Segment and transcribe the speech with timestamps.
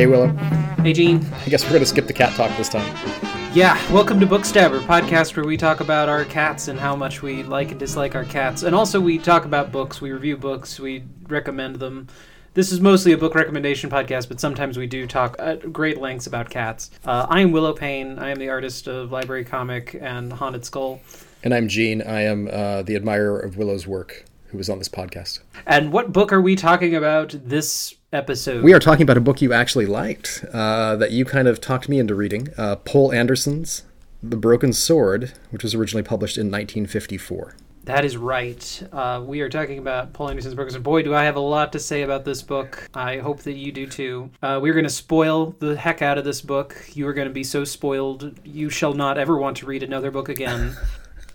[0.00, 0.28] Hey, Willow.
[0.82, 1.22] Hey, Gene.
[1.44, 2.90] I guess we're going to skip the cat talk this time.
[3.52, 7.42] Yeah, welcome to Bookstabber, podcast where we talk about our cats and how much we
[7.42, 8.62] like and dislike our cats.
[8.62, 12.08] And also, we talk about books, we review books, we recommend them.
[12.54, 16.26] This is mostly a book recommendation podcast, but sometimes we do talk at great lengths
[16.26, 16.90] about cats.
[17.04, 18.18] Uh, I am Willow Payne.
[18.18, 21.02] I am the artist of Library Comic and Haunted Skull.
[21.44, 22.00] And I'm Gene.
[22.00, 25.40] I am uh, the admirer of Willow's work who was on this podcast.
[25.66, 28.62] And what book are we talking about this episode?
[28.64, 31.88] We are talking about a book you actually liked uh, that you kind of talked
[31.88, 33.84] me into reading uh, Poul Anderson's
[34.22, 37.56] The Broken Sword, which was originally published in 1954.
[37.84, 38.88] That is right.
[38.92, 40.82] Uh, we are talking about Paul Anderson's Broken Sword.
[40.82, 42.88] Boy, do I have a lot to say about this book.
[42.94, 44.30] I hope that you do too.
[44.42, 46.76] Uh, we're going to spoil the heck out of this book.
[46.92, 50.10] You are going to be so spoiled, you shall not ever want to read another
[50.10, 50.76] book again.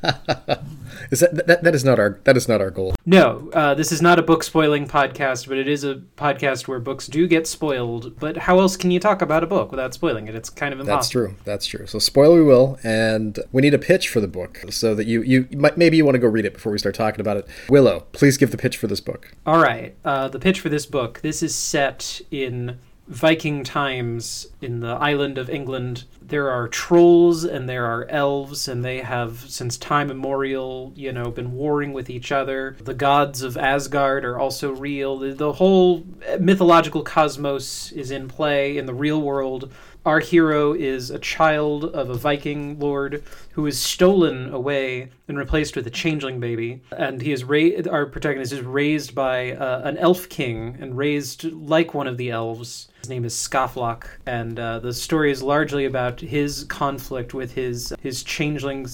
[1.12, 2.96] is that, that that is not our that is not our goal?
[3.06, 6.80] No, uh, this is not a book spoiling podcast, but it is a podcast where
[6.80, 8.20] books do get spoiled.
[8.20, 10.36] But how else can you talk about a book without spoiling it?
[10.36, 10.98] It's kind of impossible.
[10.98, 11.36] That's true.
[11.44, 11.88] That's true.
[11.88, 15.22] So spoil we will, and we need a pitch for the book so that you
[15.22, 17.48] you might, maybe you want to go read it before we start talking about it.
[17.70, 19.34] Willow, please give the pitch for this book.
[19.46, 21.22] All right, uh, the pitch for this book.
[21.22, 26.06] This is set in Viking times in the island of England.
[26.28, 31.30] There are trolls and there are elves, and they have, since time immemorial, you know,
[31.30, 32.76] been warring with each other.
[32.84, 35.20] The gods of Asgard are also real.
[35.20, 36.06] The, the whole
[36.40, 39.72] mythological cosmos is in play in the real world.
[40.06, 45.76] Our hero is a child of a Viking lord who is stolen away and replaced
[45.76, 46.84] with a changeling baby.
[46.96, 51.46] And he is ra- our protagonist is raised by uh, an elf king and raised
[51.46, 52.88] like one of the elves.
[53.00, 57.94] His name is Skaflock, and uh, the story is largely about his conflict with his
[58.02, 58.88] his changeling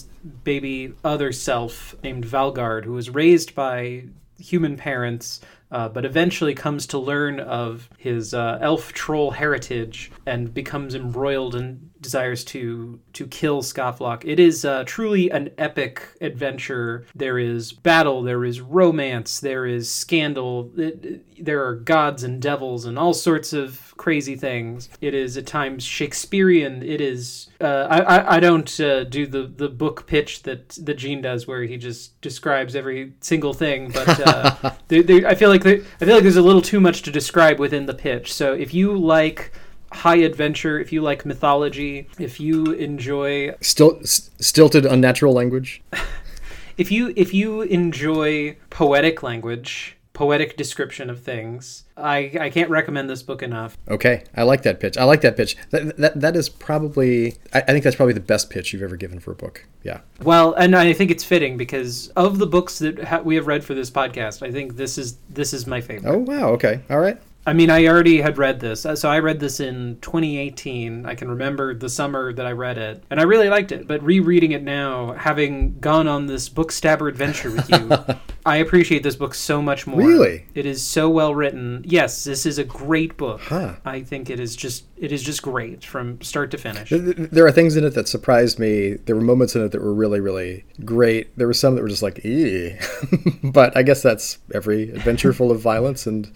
[0.43, 4.05] baby other self named Valgard, who was raised by
[4.39, 5.39] human parents
[5.71, 11.55] uh, but eventually comes to learn of his uh, elf troll heritage and becomes embroiled
[11.55, 14.23] and desires to to kill Skaflock.
[14.25, 17.05] It is uh, truly an epic adventure.
[17.15, 20.71] There is battle, there is romance, there is scandal.
[20.77, 24.89] It, there are gods and devils and all sorts of crazy things.
[24.99, 26.83] It is at times Shakespearean.
[26.83, 27.49] It is.
[27.59, 31.63] Uh, I, I don't uh, do the, the book pitch that that Gene does, where
[31.63, 33.91] he just describes every single thing.
[33.91, 37.03] But uh, they, they, I feel like I feel like there's a little too much
[37.03, 38.33] to describe within the pitch.
[38.33, 39.51] So if you like
[39.91, 45.81] high adventure, if you like mythology, if you enjoy Still, stilted, unnatural language,
[46.77, 53.09] if you if you enjoy poetic language, poetic description of things, I I can't recommend
[53.09, 53.77] this book enough.
[53.89, 54.97] Okay, I like that pitch.
[54.97, 55.57] I like that pitch.
[55.71, 58.95] That that, that is probably I, I think that's probably the best pitch you've ever
[58.95, 59.65] given for a book.
[59.83, 60.01] Yeah.
[60.23, 63.63] Well, and I think it's fitting because of the books that ha- we have read
[63.63, 66.09] for this podcast, I think this is this is my favorite.
[66.09, 66.49] Oh wow.
[66.49, 66.81] Okay.
[66.89, 67.19] All right.
[67.45, 68.81] I mean, I already had read this.
[68.81, 71.05] So I read this in 2018.
[71.07, 73.87] I can remember the summer that I read it, and I really liked it.
[73.87, 77.91] But rereading it now, having gone on this book stabber adventure with you,
[78.45, 79.99] I appreciate this book so much more.
[79.99, 80.45] Really?
[80.53, 81.83] It is so well written.
[81.85, 83.41] Yes, this is a great book.
[83.41, 83.75] Huh.
[83.85, 86.91] I think it is just it is just great from start to finish.
[86.91, 88.93] There are things in it that surprised me.
[89.05, 91.35] There were moments in it that were really, really great.
[91.37, 92.77] There were some that were just like, ee.
[93.43, 96.31] but I guess that's every adventure full of violence and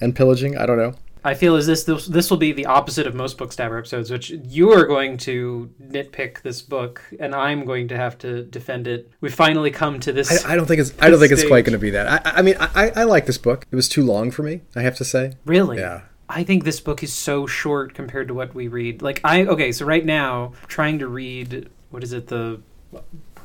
[0.00, 0.56] and pillaging.
[0.56, 0.94] I don't know.
[1.24, 4.30] I feel as this this, this will be the opposite of most Bookstabber episodes, which
[4.30, 9.10] you are going to nitpick this book, and I'm going to have to defend it.
[9.20, 10.44] We finally come to this.
[10.44, 10.94] I, I don't think it's.
[11.00, 12.24] I don't think it's quite going to be that.
[12.26, 13.66] I, I mean, I, I like this book.
[13.68, 14.60] It was too long for me.
[14.76, 15.32] I have to say.
[15.44, 15.78] Really?
[15.78, 16.02] Yeah.
[16.28, 19.02] I think this book is so short compared to what we read.
[19.02, 22.60] Like I okay, so right now trying to read what is it the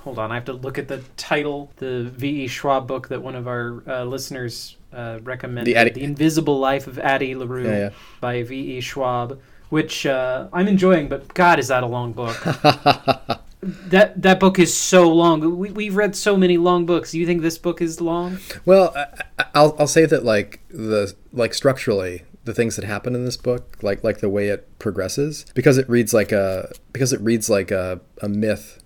[0.01, 2.47] hold on, I have to look at the title, the V.E.
[2.47, 7.00] Schwab book that one of our uh, listeners uh, recommended, The The Invisible Life of
[7.00, 7.90] Addie LaRue Yeah, yeah.
[8.19, 8.81] by V.E.
[8.81, 12.38] Schwab, which uh, I'm enjoying, but God, is that a long book.
[13.63, 15.57] that that book is so long.
[15.57, 17.12] We, we've read so many long books.
[17.12, 18.40] Do you think this book is long?
[18.66, 19.06] Well, I-
[19.40, 23.38] I- I'll I'll say that like the like structurally the things that happen in this
[23.38, 27.50] book, like like the way it progresses, because it reads like a because it reads
[27.50, 28.81] like a, a myth.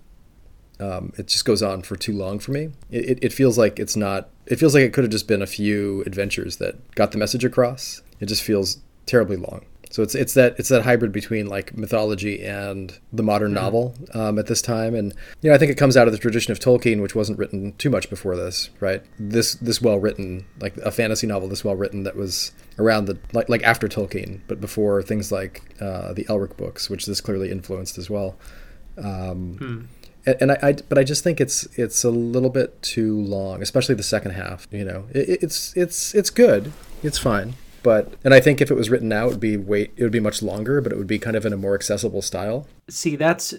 [0.78, 2.70] Um, it just goes on for too long for me.
[2.90, 4.28] It, it, it feels like it's not.
[4.46, 7.44] It feels like it could have just been a few adventures that got the message
[7.44, 8.02] across.
[8.20, 9.64] It just feels terribly long.
[9.90, 14.38] So it's it's that it's that hybrid between like mythology and the modern novel um,
[14.38, 16.58] at this time, and you know I think it comes out of the tradition of
[16.58, 19.02] Tolkien, which wasn't written too much before this, right?
[19.18, 23.16] This this well written, like a fantasy novel, this well written that was around the
[23.32, 27.50] like like after Tolkien, but before things like uh, the Elric books, which this clearly
[27.50, 28.36] influenced as well.
[28.98, 29.88] Um,
[30.26, 33.62] and, and I, I, but I just think it's it's a little bit too long,
[33.62, 34.66] especially the second half.
[34.70, 38.74] You know, it, it's it's it's good, it's fine, but and I think if it
[38.74, 41.06] was written now, it would be way it would be much longer, but it would
[41.06, 42.66] be kind of in a more accessible style.
[42.88, 43.54] See, that's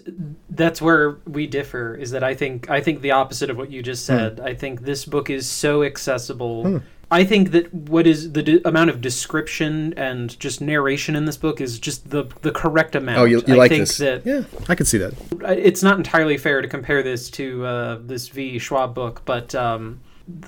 [0.50, 1.94] that's where we differ.
[1.94, 4.38] Is that I think I think the opposite of what you just said.
[4.38, 4.44] Hmm.
[4.44, 6.64] I think this book is so accessible.
[6.64, 6.78] Hmm.
[7.10, 11.38] I think that what is the d- amount of description and just narration in this
[11.38, 13.18] book is just the the correct amount.
[13.18, 13.96] Oh, you, you I like think this?
[13.98, 15.14] that yeah, I can see that.
[15.58, 18.58] it's not entirely fair to compare this to uh, this V.
[18.58, 20.00] Schwab book, but um,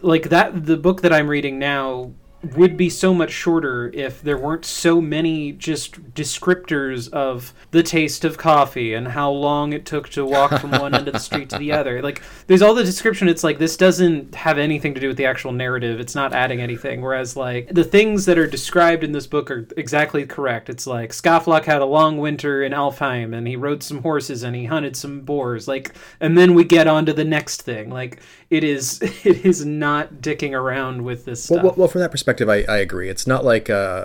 [0.03, 2.13] like that, the book that I'm reading now
[2.57, 8.25] would be so much shorter if there weren't so many just descriptors of the taste
[8.25, 11.51] of coffee and how long it took to walk from one end of the street
[11.51, 12.01] to the other.
[12.01, 13.29] Like, there's all the description.
[13.29, 16.01] It's like this doesn't have anything to do with the actual narrative.
[16.01, 17.03] It's not adding anything.
[17.03, 20.71] Whereas, like, the things that are described in this book are exactly correct.
[20.71, 24.57] It's like Skaflock had a long winter in Alfheim and he rode some horses and
[24.57, 25.69] he hunted some boars.
[25.69, 27.91] Like, and then we get on to the next thing.
[27.91, 28.21] Like,
[28.51, 31.57] it is, it is not dicking around with this stuff.
[31.57, 33.09] Well, well, well, from that perspective, I, I agree.
[33.09, 34.05] It's not like uh,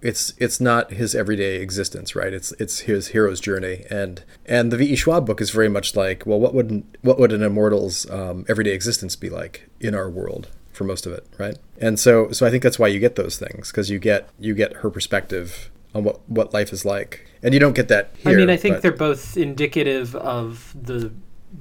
[0.00, 2.32] it's it's not his everyday existence, right?
[2.32, 4.92] It's it's his hero's journey, and and the V.
[4.92, 4.96] E.
[4.96, 8.72] Schwab book is very much like, well, what would what would an immortal's um, everyday
[8.72, 11.56] existence be like in our world for most of it, right?
[11.80, 14.54] And so so I think that's why you get those things because you get you
[14.54, 18.32] get her perspective on what what life is like, and you don't get that here.
[18.32, 21.12] I mean, I think but- they're both indicative of the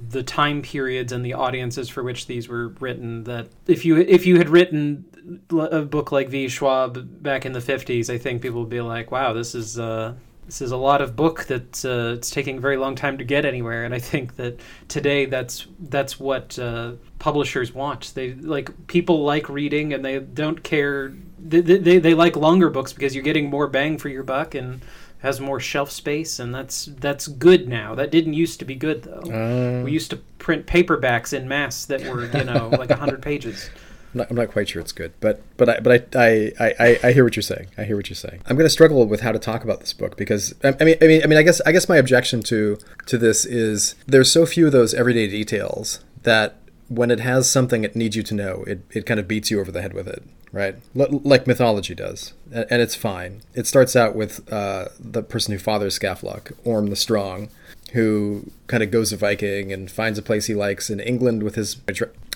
[0.09, 3.23] the time periods and the audiences for which these were written.
[3.25, 5.05] That if you if you had written
[5.49, 6.47] a book like V.
[6.47, 10.15] Schwab back in the fifties, I think people would be like, "Wow, this is." Uh,
[10.45, 13.23] this is a lot of book that uh, it's taking a very long time to
[13.23, 14.59] get anywhere, and I think that
[14.89, 18.11] today that's that's what uh, publishers want.
[18.15, 21.13] They like people like reading, and they don't care.
[21.39, 24.81] They, they they like longer books because you're getting more bang for your buck and
[25.21, 27.95] has more shelf space, and that's that's good now.
[27.95, 29.21] That didn't used to be good though.
[29.31, 33.69] Uh, we used to print paperbacks in mass that were you know like hundred pages.
[34.13, 36.99] I'm not, I'm not quite sure it's good, but but I but I, I, I,
[37.03, 37.67] I hear what you're saying.
[37.77, 38.41] I hear what you're saying.
[38.47, 40.97] I'm going to struggle with how to talk about this book because I, I mean
[41.01, 44.31] I mean I mean I guess I guess my objection to to this is there's
[44.31, 46.57] so few of those everyday details that
[46.89, 49.61] when it has something it needs you to know, it, it kind of beats you
[49.61, 50.75] over the head with it, right?
[50.97, 53.41] L- like mythology does, and, and it's fine.
[53.53, 57.49] It starts out with uh, the person who fathers Skaflock, Orm the Strong,
[57.93, 61.55] who kind of goes a Viking and finds a place he likes in England with
[61.55, 61.77] his.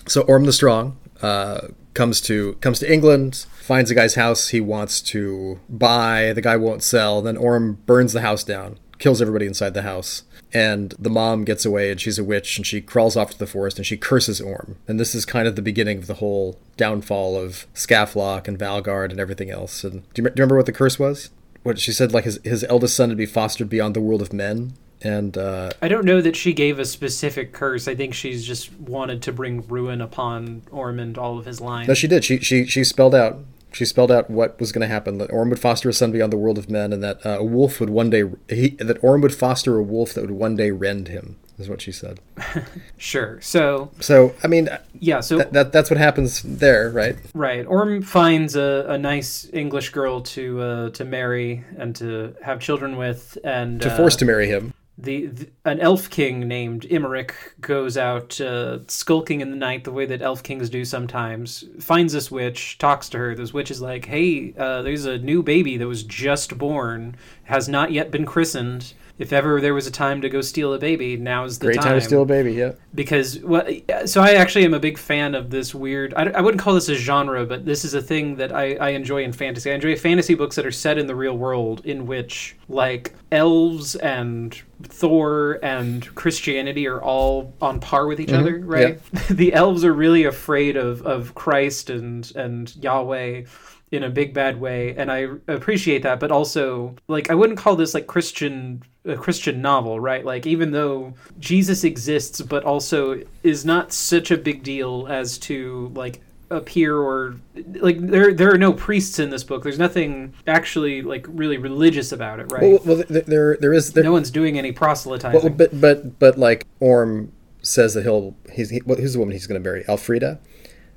[0.06, 4.60] So Orm the Strong uh, comes to comes to England, finds a guy's house he
[4.60, 6.32] wants to buy.
[6.34, 7.22] The guy won't sell.
[7.22, 10.22] Then Orm burns the house down, kills everybody inside the house.
[10.52, 13.46] And the mom gets away, and she's a witch, and she crawls off to the
[13.46, 14.76] forest, and she curses Orm.
[14.86, 19.10] And this is kind of the beginning of the whole downfall of Skaflock and Valgard
[19.10, 19.82] and everything else.
[19.84, 21.30] And do you, do you remember what the curse was?
[21.62, 24.32] What she said, like his his eldest son to be fostered beyond the world of
[24.32, 27.88] men, and uh, I don't know that she gave a specific curse.
[27.88, 31.86] I think she's just wanted to bring ruin upon Orm and all of his line.
[31.86, 32.24] No, she did.
[32.24, 33.40] She she she spelled out.
[33.72, 35.18] She spelled out what was going to happen.
[35.18, 37.44] That Orm would foster a son beyond the world of men, and that uh, a
[37.44, 38.24] wolf would one day.
[38.48, 41.36] He, that Orm would foster a wolf that would one day rend him.
[41.58, 42.20] Is what she said.
[42.98, 43.40] Sure.
[43.40, 44.68] So So I mean,
[44.98, 45.20] yeah.
[45.20, 47.16] So that, that that's what happens there, right?
[47.34, 47.66] Right.
[47.66, 52.96] Orm finds a, a nice English girl to uh, to marry and to have children
[52.96, 54.74] with, and To uh, force to marry him.
[54.98, 59.92] The, the an elf king named Imric goes out uh, skulking in the night the
[59.92, 61.64] way that elf kings do sometimes.
[61.80, 63.34] Finds this witch, talks to her.
[63.34, 67.68] This witch is like, "Hey, uh, there's a new baby that was just born, has
[67.68, 71.16] not yet been christened." If ever there was a time to go steal a baby,
[71.16, 72.52] now's the Great time to steal a baby.
[72.52, 72.72] Yeah.
[72.94, 73.66] because what
[74.04, 76.90] so i actually am a big fan of this weird I, I wouldn't call this
[76.90, 79.96] a genre but this is a thing that I, I enjoy in fantasy i enjoy
[79.96, 85.58] fantasy books that are set in the real world in which like elves and thor
[85.62, 88.40] and christianity are all on par with each mm-hmm.
[88.40, 89.00] other right?
[89.30, 93.44] The elves are really afraid of, of christ and and yahweh
[93.92, 97.76] in a big bad way and i appreciate that but also like i wouldn't call
[97.76, 100.24] this like christian a christian novel right?
[100.24, 105.92] Like even though jesus exists but also is not such a big deal as to
[105.94, 107.34] like appear or
[107.80, 112.12] like there there are no priests in this book there's nothing actually like really religious
[112.12, 114.04] about it right Well, well, th- there there is there.
[114.04, 118.70] no one's doing any proselytizing well, but but but like Orm says that he'll he's
[118.70, 119.84] he, well, who's the woman he's going to marry?
[119.88, 120.38] Elfrida.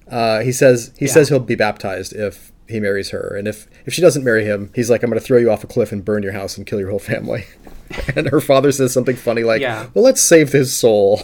[0.08, 1.12] Uh, he says he Yeah.
[1.14, 4.72] says he'll be baptized if he marries her, and if if she doesn't marry him,
[4.76, 6.68] he's like, I'm going to throw you off a cliff and burn your house and
[6.68, 7.46] kill your whole family.
[8.16, 9.88] and her father says something funny like, Yeah.
[9.96, 11.22] "Well, let's save his soul,"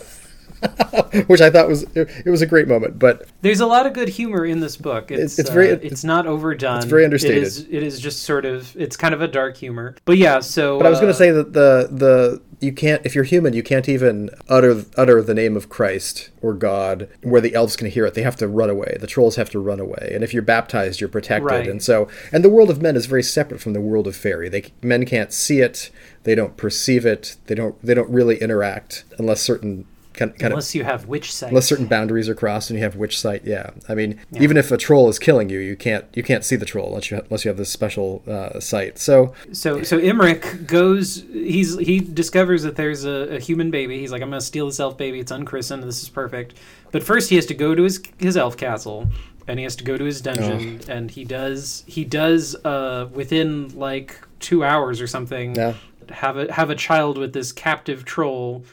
[1.27, 3.00] which I thought was it, was a great moment.
[3.00, 5.12] But There's a lot of good humor in this book.
[5.12, 6.77] It's, it's very- uh, it's not overdone.
[6.77, 7.38] it's very understated.
[7.38, 9.95] It is, it is just sort of it's kind of a dark humor.
[10.05, 13.05] But yeah, so but I was going uh, to say that the the you can't
[13.05, 17.41] if you're human you can't even utter utter the name of christ or god where
[17.41, 19.77] the elves can hear it they have to run away the trolls have to run
[19.79, 21.67] away and if you're baptized you're protected Right.
[21.67, 24.47] and so and the world of men is very separate from the world of fairy
[24.47, 25.91] they men can't see it
[26.24, 29.85] they don't perceive it they don't they don't really interact unless certain
[30.15, 31.50] kind, kind of Unless you have witch sight.
[31.50, 34.72] unless certain boundaries are crossed and you have witch sight yeah i mean even if
[34.72, 37.45] a troll is killing you you can't you can't see the troll unless you unless
[37.45, 41.24] you have this special uh, sight so So so Imric goes.
[41.31, 44.00] He's he discovers that there's a, a human baby.
[44.00, 45.19] He's like, I'm gonna steal this elf baby.
[45.19, 45.84] It's unchristened.
[45.84, 46.55] This is perfect.
[46.91, 49.07] But first, he has to go to his his elf castle,
[49.48, 50.81] and he has to go to his dungeon.
[50.88, 55.74] And he does he does uh within like two hours or something yeah
[56.10, 58.63] have a have a child with this captive troll.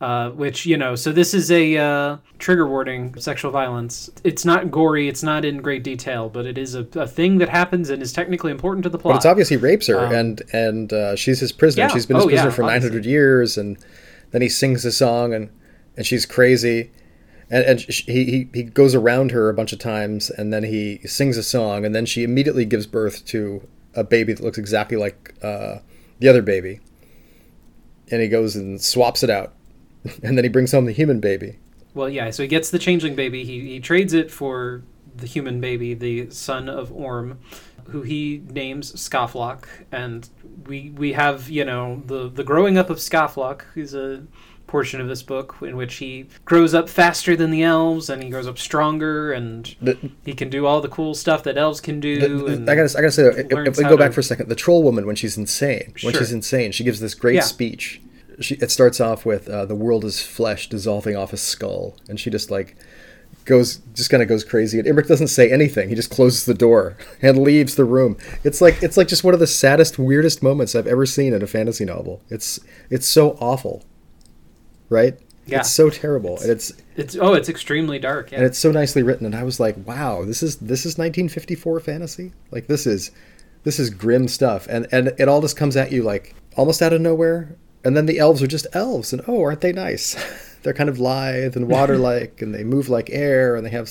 [0.00, 4.10] Uh, which you know, so this is a uh, trigger warning: sexual violence.
[4.24, 5.08] It's not gory.
[5.08, 8.12] It's not in great detail, but it is a, a thing that happens and is
[8.12, 9.12] technically important to the plot.
[9.14, 11.84] But it's obvious he rapes her, Um, and and uh, she's his prisoner.
[11.84, 11.88] Yeah.
[11.88, 12.90] She's been his Oh, prisoner yeah, for nine obviously.
[12.90, 13.78] hundred years, and
[14.32, 15.48] then he sings a song, and
[15.96, 16.90] and she's crazy,
[17.48, 20.64] and and sh he, he he goes around her a bunch of times, and then
[20.64, 24.58] he sings a song, and then she immediately gives birth to a baby that looks
[24.58, 25.76] exactly like uh,
[26.18, 26.80] the other baby,
[28.10, 29.54] and he goes and swaps it out,
[30.22, 31.58] and then he brings home the human baby.
[31.94, 32.30] Well, yeah.
[32.30, 33.44] So he gets the changeling baby.
[33.44, 34.82] He he trades it for
[35.16, 37.38] the human baby, the son of Orm,
[37.90, 40.28] who he names Scofflock, and
[40.66, 44.24] we we have you know the the growing up of Scofflock, who's a
[44.66, 48.30] portion of this book in which he grows up faster than the elves and he
[48.30, 52.00] grows up stronger and The, he can do all the cool stuff that elves can
[52.00, 54.24] do The- I gotta, I gotta say, if, if we go back to- for a
[54.24, 56.22] second, the troll woman when she's insane, when Sure.
[56.22, 57.40] she's insane, she gives this great Yeah.
[57.42, 58.00] speech.
[58.40, 62.18] She, it starts off with uh, the world is flesh dissolving off a skull, and
[62.18, 62.76] she just like
[63.44, 64.78] goes, just kind of goes crazy.
[64.78, 68.16] And Imric doesn't say anything; he just closes the door and leaves the room.
[68.42, 71.42] It's like it's like just one of the saddest, weirdest moments I've ever seen in
[71.42, 72.22] a fantasy novel.
[72.28, 72.60] It's
[72.90, 73.84] it's so awful,
[74.88, 75.18] right?
[75.46, 75.60] Yeah.
[75.60, 79.02] It's so terrible, and it's it's oh it's extremely dark yeah and it's so nicely
[79.02, 83.10] written and i was like wow this is this is 1954 fantasy like this is
[83.64, 86.92] this is grim stuff and and it all just comes at you like almost out
[86.92, 90.16] of nowhere and then the elves are just elves and oh aren't they nice
[90.62, 93.90] they're kind of lithe and water like and they move like air and they have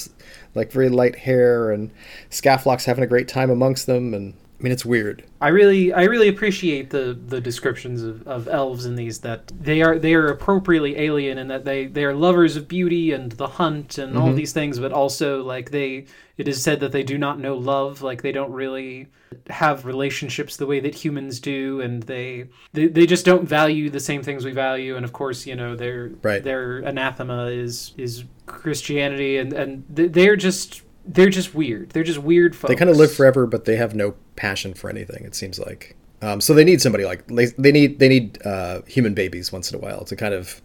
[0.55, 1.91] like very light hair and
[2.29, 6.03] Skaflock's having a great time amongst them and i mean it's weird I really, I
[6.03, 9.19] really appreciate the the descriptions of, of elves in these.
[9.19, 13.11] That they are they are appropriately alien and that they they are lovers of beauty
[13.11, 14.37] and the hunt and all mm-hmm.
[14.37, 16.05] these things, but also like they.
[16.37, 18.01] It is said that they do not know love.
[18.01, 19.07] Like they don't really
[19.49, 23.99] have relationships the way that humans do, and they they, they just don't value the
[23.99, 24.95] same things we value.
[24.95, 26.43] And of course, you know their Right.
[26.43, 30.81] their anathema is is Christianity, and and they- they're just.
[31.05, 31.89] They're just weird.
[31.89, 32.69] They're just weird folks.
[32.69, 35.97] they kind of live forever but they have no passion for anything it seems like
[36.21, 39.69] um, so they need somebody like they, they need they need uh, human babies once
[39.69, 40.61] in a while to kind of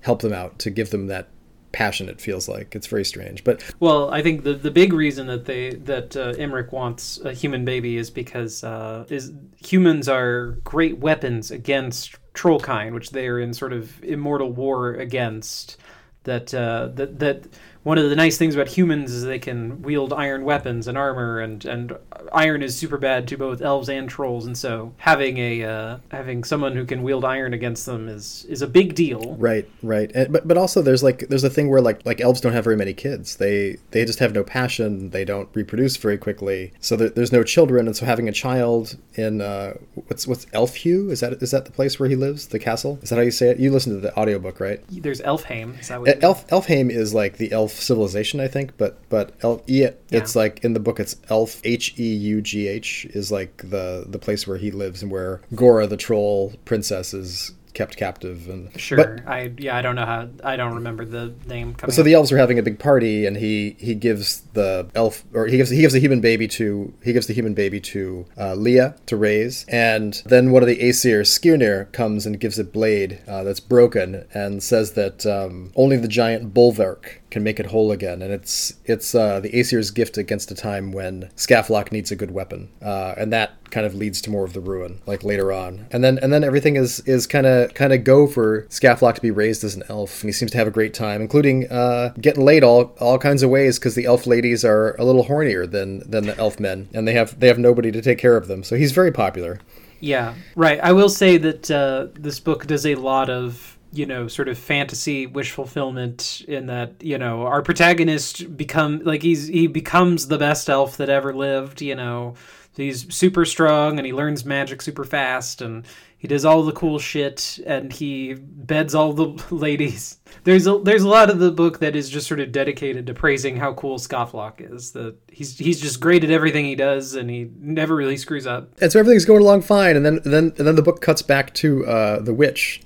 [0.00, 1.28] help them out to give them that
[1.76, 5.26] passion it feels like it's very strange but Well, I think the the big reason
[5.26, 10.52] that they that uh, Emmerich wants a human baby is because uh, is humans are
[10.64, 15.76] great weapons against trollkind, which they are in sort of immortal war against.
[16.24, 17.46] That uh, that that
[17.86, 21.38] one of the nice things about humans is they can wield iron weapons and armor,
[21.38, 21.96] and and
[22.32, 26.42] iron is super bad to both elves and trolls, and so having a uh, having
[26.42, 29.36] someone who can wield iron against them is is a big deal.
[29.38, 30.10] right right.
[30.16, 32.64] And, but but also there's like there's a thing where like like elves don't have
[32.64, 33.36] very many kids.
[33.36, 35.10] They they just have no passion.
[35.10, 36.72] They don't reproduce very quickly.
[36.80, 37.86] So there, there's no children.
[37.86, 39.74] And so having a child in uh
[40.08, 42.48] what's what's elfhue is that is that the place where he lives?
[42.48, 42.98] The castle?
[43.02, 43.60] Is that how you say it?
[43.60, 44.82] You listen to the audiobook right?
[44.90, 45.78] There's Elfheim.
[45.78, 49.62] Is that what Elf Elfheim is like the elf civilization, I think, but but El,
[49.66, 50.42] yeah, it's Yeah.
[50.42, 54.18] like in the book it's Elf H E U G H is like the the
[54.18, 58.96] place where he lives and where Gora the troll princess is kept captive and Sure.
[58.96, 61.92] But, I yeah, I don't know how I don't remember the name coming.
[61.92, 65.46] so the elves are having a big party and he he gives the elf or
[65.46, 68.54] he gives he gives the human baby to he gives the human baby to uh,
[68.54, 73.18] Leah to raise and then one of the Aesir Skirnir comes and gives a blade
[73.28, 77.92] uh, that's broken and says that um, only the giant Bolverk can make it whole
[77.92, 78.22] again.
[78.22, 82.30] And it's it's uh, the Aesir's gift against a time when Skaflock needs a good
[82.30, 82.70] weapon.
[82.82, 85.86] Uh, and that kind of leads to more of the ruin like later on.
[85.90, 89.20] And then and then everything is is kind of kind of go for Skaflock to
[89.20, 90.22] be raised as an elf.
[90.22, 93.42] And he seems to have a great time including uh, getting laid all all kinds
[93.42, 96.88] of ways because the elf ladies are a little hornier than than the elf men.
[96.94, 98.62] And they have they have nobody to take care of them.
[98.62, 99.60] So he's very popular.
[99.98, 100.78] Yeah, right.
[100.80, 104.58] I will say that uh, this book does a lot of you know sort of
[104.58, 110.38] fantasy wish fulfillment in that you know our protagonist become like he's he becomes the
[110.38, 111.80] best elf that ever lived.
[111.82, 112.34] You know,
[112.74, 115.84] he's super strong and he learns magic super fast and
[116.18, 120.18] he does all the cool shit and he beds all the ladies.
[120.44, 123.14] There's a there's a lot of the book that is just sort of dedicated to
[123.14, 124.92] praising how cool Scofflock is.
[124.92, 128.70] That he's he's just great at everything he does and he never really screws up.
[128.80, 131.54] And so everything's going along fine, and then then and then the book cuts back
[131.54, 132.82] to uh, the witch.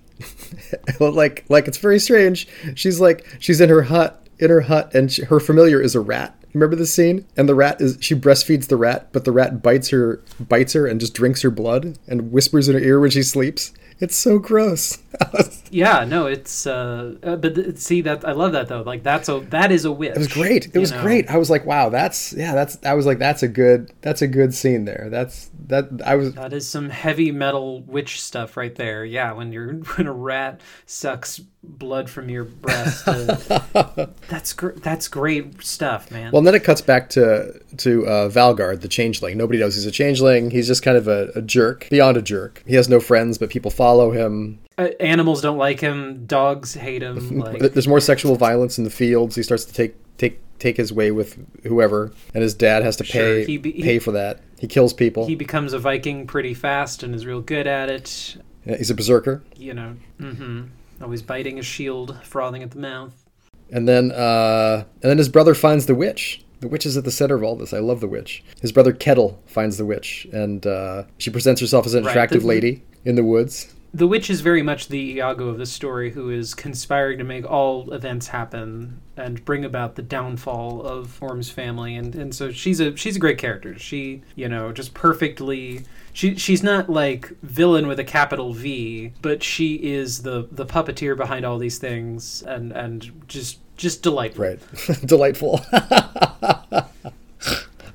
[1.00, 2.49] like like it's very strange.
[2.75, 6.00] She's like she's in her hut in her hut, and she, her familiar is a
[6.00, 6.35] rat.
[6.54, 7.26] Remember this scene?
[7.37, 10.87] And the rat is she breastfeeds the rat, but the rat bites her bites her
[10.87, 13.73] and just drinks her blood and whispers in her ear when she sleeps.
[14.00, 14.99] It's so gross.
[15.71, 18.80] yeah, no, it's uh, uh but th- see that I love that though.
[18.80, 20.12] Like that's a that is a witch.
[20.12, 20.75] It was great.
[20.75, 21.02] It was know?
[21.02, 21.28] great.
[21.30, 24.26] I was like, wow, that's yeah, that's I was like, that's a good that's a
[24.26, 25.09] good scene there.
[25.11, 29.04] That's that I was That is some heavy metal witch stuff right there.
[29.04, 33.06] Yeah, when you're when a rat sucks blood from your breast.
[33.06, 34.82] Uh, that's great.
[34.82, 36.32] That's great stuff, man.
[36.32, 39.36] Well, and then it cuts back to to uh, Valgard, the changeling.
[39.36, 40.50] Nobody knows he's a changeling.
[40.50, 42.62] He's just kind of a, a jerk, beyond a jerk.
[42.66, 44.60] He has no friends, but people follow him.
[44.78, 46.24] Uh, animals don't like him.
[46.26, 47.40] Dogs hate him.
[47.40, 47.72] Like...
[47.72, 49.34] There's more sexual violence in the fields.
[49.34, 53.04] He starts to take take take his way with whoever, and his dad has to
[53.04, 53.58] pay sure.
[53.58, 54.40] be, pay for that.
[54.58, 55.26] He kills people.
[55.26, 58.36] He becomes a Viking pretty fast and is real good at it.
[58.66, 59.42] Yeah, he's a berserker.
[59.56, 59.96] You know.
[60.20, 60.64] Mm-hmm.
[61.00, 63.25] Always biting his shield, frothing at the mouth.
[63.73, 66.45] And then, uh, and then his brother finds the witch.
[66.61, 67.73] The witch is at the center of all this.
[67.73, 68.45] I love the witch.
[68.61, 72.11] His brother Ketil finds the witch, and uh, she presents herself as an right.
[72.11, 73.75] attractive the, lady in the woods.
[73.95, 77.50] The witch is very much the Iago of this story, who is conspiring to make
[77.50, 81.97] all events happen and bring about the downfall of Orm's family.
[81.97, 83.78] And, and so she's a she's a great character.
[83.78, 89.42] She, you know, just perfectly she she's not like villain with a capital V, but
[89.42, 94.44] she is the the puppeteer behind all these things, and and just just delightful.
[94.44, 94.60] Right,
[95.04, 95.60] delightful.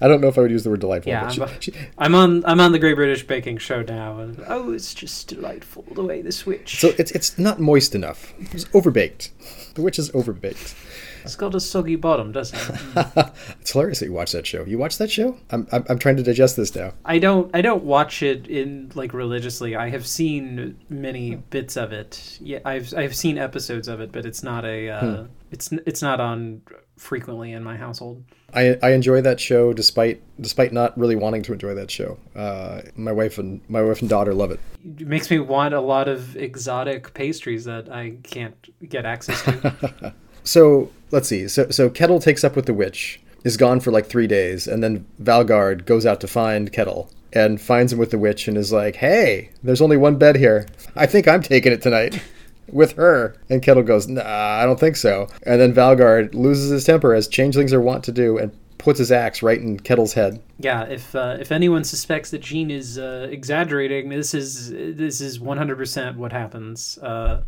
[0.02, 1.10] I don't know if I would use the word delightful.
[1.10, 4.72] Yeah, I'm, she, I'm, on I'm on the Great British Baking Show now, and oh,
[4.74, 6.80] it's just delightful the way this witch.
[6.80, 8.34] So it's it's not moist enough.
[8.52, 9.30] It's overbaked.
[9.76, 10.76] The witch is overbaked.
[11.26, 13.32] It's got a soggy bottom, doesn't it?
[13.62, 14.64] it's hilarious that you watch that show.
[14.66, 15.38] You watch that show?
[15.52, 16.94] I'm, I'm, I'm trying to digest this now.
[17.04, 19.76] I don't I don't watch it in like religiously.
[19.76, 22.38] I have seen many bits of it.
[22.42, 25.26] Yeah, I've I've seen episodes of it, but it's not a uh, hmm.
[25.52, 26.62] it's it's not on
[26.98, 28.24] frequently in my household.
[28.54, 32.18] I, I enjoy that show despite despite not really wanting to enjoy that show.
[32.36, 34.60] Uh, my wife and my wife and daughter love it.
[34.84, 38.56] It makes me want a lot of exotic pastries that I can't
[38.88, 40.14] get access to.
[40.46, 41.48] so let's see.
[41.48, 44.84] So so Ketil takes up with the witch, is gone for like three days, and
[44.84, 48.72] then Valgard goes out to find Ketil and finds him with the witch and is
[48.72, 50.66] like, "Hey, there's only one bed here.
[50.96, 52.22] I think I'm taking it tonight."
[52.68, 53.36] with her.
[53.50, 55.28] And Ketil goes, Nah, I don't think so.
[55.46, 59.12] And then Valgard loses his temper, as changelings are wont to do, and puts his
[59.12, 60.42] axe right in Ketil's head.
[60.60, 65.40] Yeah, if uh, if anyone suspects that Gene is uh, exaggerating, this is this is
[65.40, 66.98] 100% what happens.
[67.00, 67.42] Uh,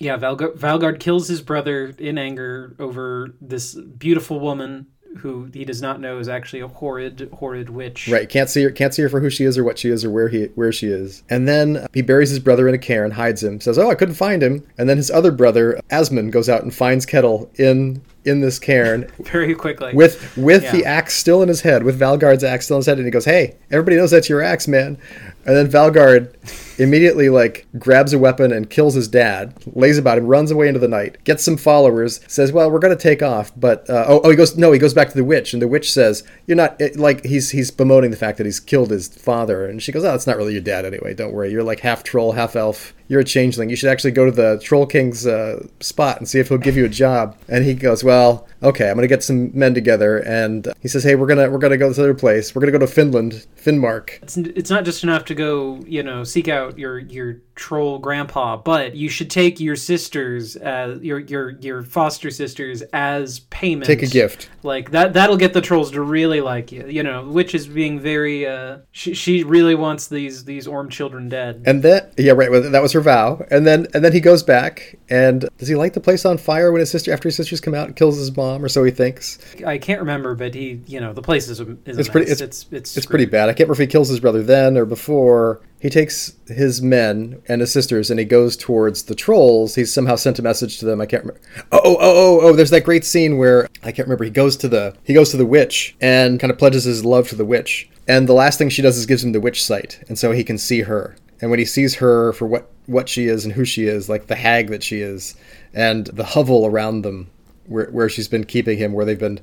[0.00, 4.86] yeah, Valgard, Valgard kills his brother in anger over this beautiful woman
[5.18, 8.08] who he does not know is actually a horrid, horrid witch.
[8.08, 10.04] Right, can't see her, can't see her for who she is or what she is
[10.04, 11.22] or where he where she is.
[11.30, 13.94] And then uh, he buries his brother in a cairn, hides him, says, "Oh, I
[13.94, 18.02] couldn't find him." And then his other brother, Asmund, goes out and finds Ketil in
[18.24, 20.72] in this cairn very quickly with with yeah.
[20.72, 23.10] the axe still in his head, with Valgard's axe still in his head, and he
[23.10, 24.98] goes, "Hey, everybody knows that's your axe, man."
[25.46, 26.34] And then Valgard
[26.78, 30.80] immediately like grabs a weapon and kills his dad, lays about him, runs away into
[30.80, 34.20] the night, gets some followers, says, "Well, we're going to take off." But uh, oh,
[34.24, 36.56] oh, he goes no, he goes back to the witch, and the witch says, "You're
[36.56, 39.92] not it, like he's he's bemoaning the fact that he's killed his father." And she
[39.92, 41.14] goes, "Oh, it's not really your dad anyway.
[41.14, 41.50] Don't worry.
[41.50, 42.94] You're like half troll, half elf.
[43.06, 43.68] You're a changeling.
[43.68, 46.76] You should actually go to the Troll King's uh, spot and see if he'll give
[46.76, 50.18] you a job." And he goes, "Well, okay, I'm going to get some men together."
[50.18, 52.54] And he says, "Hey, we're gonna we're gonna go to this other place.
[52.54, 56.24] We're gonna go to Finland, Finnmark." It's it's not just enough to go, you know,
[56.24, 61.50] seek out your your troll grandpa, but you should take your sisters, uh, your your
[61.50, 63.86] your foster sisters, as payment.
[63.86, 64.50] Take a gift.
[64.62, 65.12] Like that.
[65.12, 66.86] That'll get the trolls to really like you.
[66.88, 68.46] You know, which is being very.
[68.46, 71.62] Uh, she she really wants these these Orm children dead.
[71.66, 72.50] And then yeah, right.
[72.50, 73.44] Well, that was her vow.
[73.50, 76.72] And then and then he goes back and does he light the place on fire
[76.72, 78.90] when his sister after his sisters come out and kills his mom or so he
[78.90, 79.38] thinks.
[79.66, 82.40] I can't remember, but he you know the place is a, is it's pretty it's
[82.40, 83.48] it's, it's, it's pretty bad.
[83.48, 87.42] I can't remember if he kills his brother then or before he takes his men
[87.46, 89.74] and his sisters and he goes towards the trolls.
[89.74, 90.98] He's somehow sent a message to them.
[90.98, 91.46] I can't remember.
[91.72, 94.24] Oh, oh, oh, oh, oh, there's that great scene where I can't remember.
[94.24, 97.28] He goes to the he goes to the witch and kind of pledges his love
[97.28, 97.86] to the witch.
[98.08, 100.42] And the last thing she does is gives him the witch sight, and so he
[100.42, 101.16] can see her.
[101.42, 104.28] And when he sees her for what what she is and who she is, like
[104.28, 105.36] the hag that she is,
[105.74, 107.30] and the hovel around them,
[107.66, 109.40] where where she's been keeping him, where they've been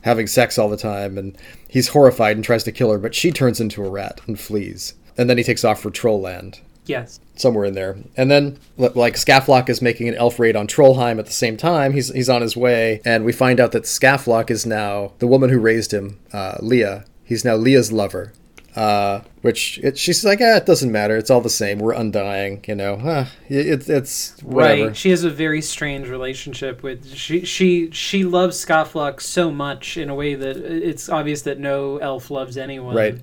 [0.00, 3.30] having sex all the time, and he's horrified and tries to kill her, but she
[3.30, 4.94] turns into a rat and flees.
[5.16, 7.20] And then he takes off for Trollland Yes.
[7.36, 7.96] somewhere in there.
[8.16, 11.92] And then like Skaflock is making an elf raid on Trollheim at the same time.
[11.92, 15.50] He's he's on his way, and we find out that Skaflock is now the woman
[15.50, 17.04] who raised him, uh, Leah.
[17.24, 18.32] He's now Leah's lover.
[18.76, 21.16] Uh, which it, she's like, ah, it doesn't matter.
[21.16, 21.78] It's all the same.
[21.78, 22.96] We're undying, you know.
[22.96, 24.86] Huh, it, it's whatever.
[24.86, 24.96] Right.
[24.96, 30.10] She has a very strange relationship with she she she loves Skaflock so much in
[30.10, 32.96] a way that it's obvious that no elf loves anyone.
[32.96, 33.18] Right.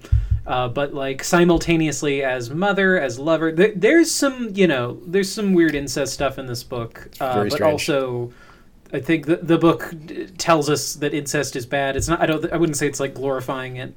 [0.47, 5.53] Uh, but like simultaneously as mother as lover there, there's some you know there's some
[5.53, 7.71] weird incest stuff in this book uh, but strange.
[7.71, 8.33] also
[8.91, 12.25] i think the, the book d- tells us that incest is bad it's not i
[12.25, 13.93] don't i wouldn't say it's like glorifying it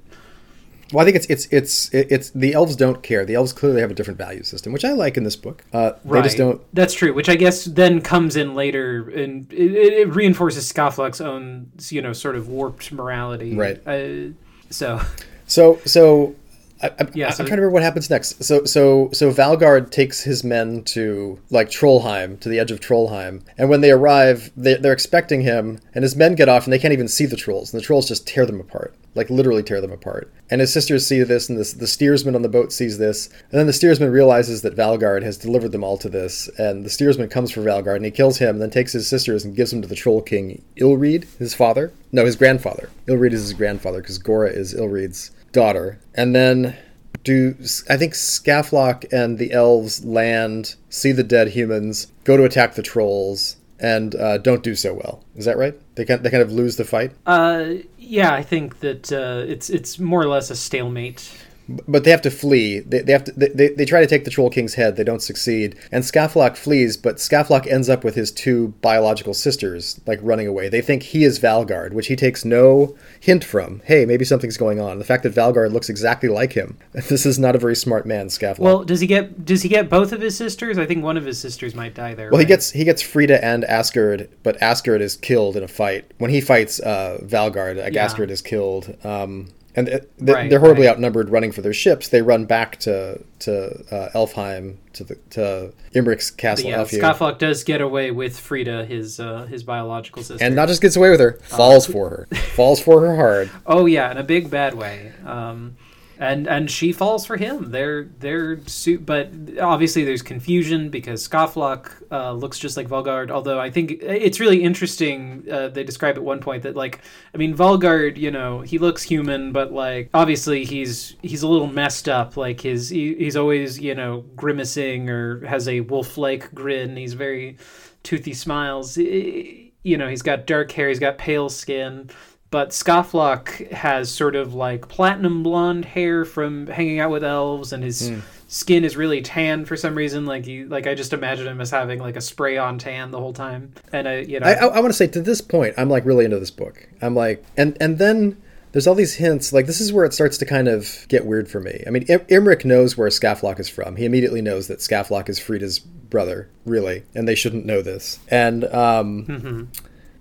[0.92, 3.24] Well, I think it's it's it's it's the elves don't care.
[3.24, 5.64] The elves clearly have a different value system, which I like in this book.
[5.72, 6.60] Uh, They just don't.
[6.74, 11.72] That's true, which I guess then comes in later, and it, it reinforces Skaflock's own,
[11.88, 13.56] you know, sort of warped morality.
[13.56, 13.80] Right.
[13.88, 14.34] Uh,
[14.70, 15.00] so,
[15.46, 16.34] So so.
[16.82, 18.42] I, I, Yeah, I'm trying to remember what happens next.
[18.42, 23.42] So so so Valgard takes his men to like Trollheim, to the edge of Trollheim,
[23.56, 26.78] and when they arrive, they, they're expecting him, and his men get off, and they
[26.78, 29.80] can't even see the trolls, and the trolls just tear them apart, like literally tear
[29.80, 30.32] them apart.
[30.50, 33.58] And his sisters see this, and this, the steersman on the boat sees this, and
[33.58, 37.28] then the steersman realizes that Valgard has delivered them all to this, and the steersman
[37.28, 39.80] comes for Valgard, and he kills him, and then takes his sisters and gives them
[39.82, 41.92] to the troll king Illrede, his father.
[42.12, 42.90] No, his grandfather.
[43.06, 45.98] Illrede is his grandfather because Gora is Illrede's daughter.
[46.14, 46.76] And then
[47.22, 47.56] do
[47.88, 52.82] I think Skaflock and the elves land, see the dead humans, go to attack the
[52.82, 55.24] trolls, and uh, don't do so well.
[55.34, 55.74] Is that right?
[55.94, 57.66] They kind they kind of lose the fight, uh,
[57.98, 61.32] yeah, I think that uh, it's it's more or less a stalemate.
[61.68, 62.80] But they have to flee.
[62.80, 63.32] They, they have to.
[63.32, 64.96] They, they, try to take the troll king's head.
[64.96, 66.96] They don't succeed, and Skaflock flees.
[66.96, 70.68] But Skaflock ends up with his two biological sisters, like running away.
[70.68, 73.80] They think he is Valgard, which he takes no hint from.
[73.84, 74.98] Hey, maybe something's going on.
[74.98, 76.76] The fact that Valgard looks exactly like him.
[77.14, 78.58] This is not a very smart man, Skaflock.
[78.58, 80.78] Well, does he get does he get both of his sisters?
[80.78, 82.30] I think one of his sisters might die there.
[82.30, 86.10] Well, he gets he gets Frida and Asgerd, but Asgerd is killed in a fight
[86.18, 87.76] when he fights uh, Valgard.
[87.82, 88.06] Like Yeah.
[88.06, 90.92] Asgerd is killed, um, and th- Right, they're horribly right.
[90.92, 92.08] outnumbered, running for their ships.
[92.08, 96.70] They run back to to uh, Elfheim to the to Imric's But castle.
[96.70, 97.00] yeah, Elfheim.
[97.00, 100.44] Skaflock does get away with Frida, his uh, his biological sister.
[100.44, 103.50] and not just gets away with her, falls for her, falls for her hard.
[103.66, 105.12] Oh yeah, in a big bad way.
[105.24, 105.76] Um,
[106.24, 107.70] and and she falls for him.
[107.70, 113.30] They're they're su- but obviously there's confusion because Skaflock uh, looks just like Valgard.
[113.30, 115.44] Although I think it's really interesting.
[115.50, 117.00] Uh, they describe at one point that like
[117.34, 121.66] I mean Valgard, you know, he looks human, but like obviously he's he's a little
[121.66, 122.36] messed up.
[122.36, 126.96] Like his he, he's always you know grimacing or has a wolf like grin.
[126.96, 127.58] He's very
[128.02, 128.96] toothy smiles.
[128.96, 130.88] You know, he's got dark hair.
[130.88, 132.08] He's got pale skin
[132.54, 137.82] but Skaflock has sort of like platinum blonde hair from hanging out with elves, and
[137.82, 138.18] his Hmm.
[138.46, 140.24] skin is really tan for some reason.
[140.24, 143.18] Like he, like I just imagine him as having like a spray on tan the
[143.18, 143.72] whole time.
[143.92, 146.04] And I, you know, I, I, I want to say to this point, I'm like
[146.04, 146.88] really into this book.
[147.02, 148.40] I'm like, and and then
[148.70, 149.52] there's all these hints.
[149.52, 151.82] Like this is where it starts to kind of get weird for me.
[151.88, 153.96] I mean, Im- Imric knows where Skaflock is from.
[153.96, 158.20] He immediately knows that Skaflock is Frida's brother, really, and they shouldn't know this.
[158.28, 159.66] And um, Mhm.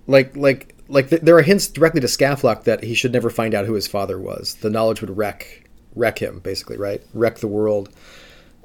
[0.07, 3.53] like like like th- there are hints directly to Skaflock that he should never find
[3.53, 4.55] out who his father was.
[4.55, 7.03] The knowledge would wreck wreck him, basically, right?
[7.13, 7.89] Wreck the world.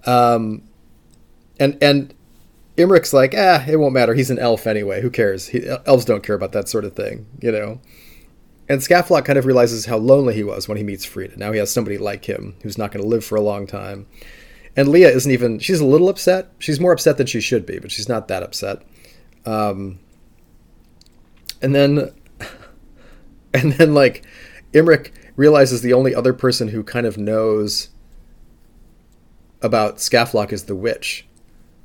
[0.06, 0.62] Um,
[1.58, 2.14] and and
[2.76, 4.14] Imric's like, ah, it won't matter.
[4.14, 5.02] He's an elf anyway.
[5.02, 5.48] Who cares?
[5.48, 7.80] He, elves don't care about that sort of thing, you know.
[8.68, 11.38] And Skaflock kind of realizes how lonely he was when he meets Frida.
[11.38, 14.06] Now he has somebody like him who's not going to live for a long time.
[14.76, 15.58] And Leah isn't even.
[15.58, 16.52] She's a little upset.
[16.58, 18.82] She's more upset than she should be, but she's not that upset.
[19.44, 19.98] Um,
[21.60, 22.12] and then,
[23.54, 24.24] and then like,
[24.72, 27.88] Imric realizes the only other person who kind of knows
[29.62, 31.26] about Skaflock is the witch.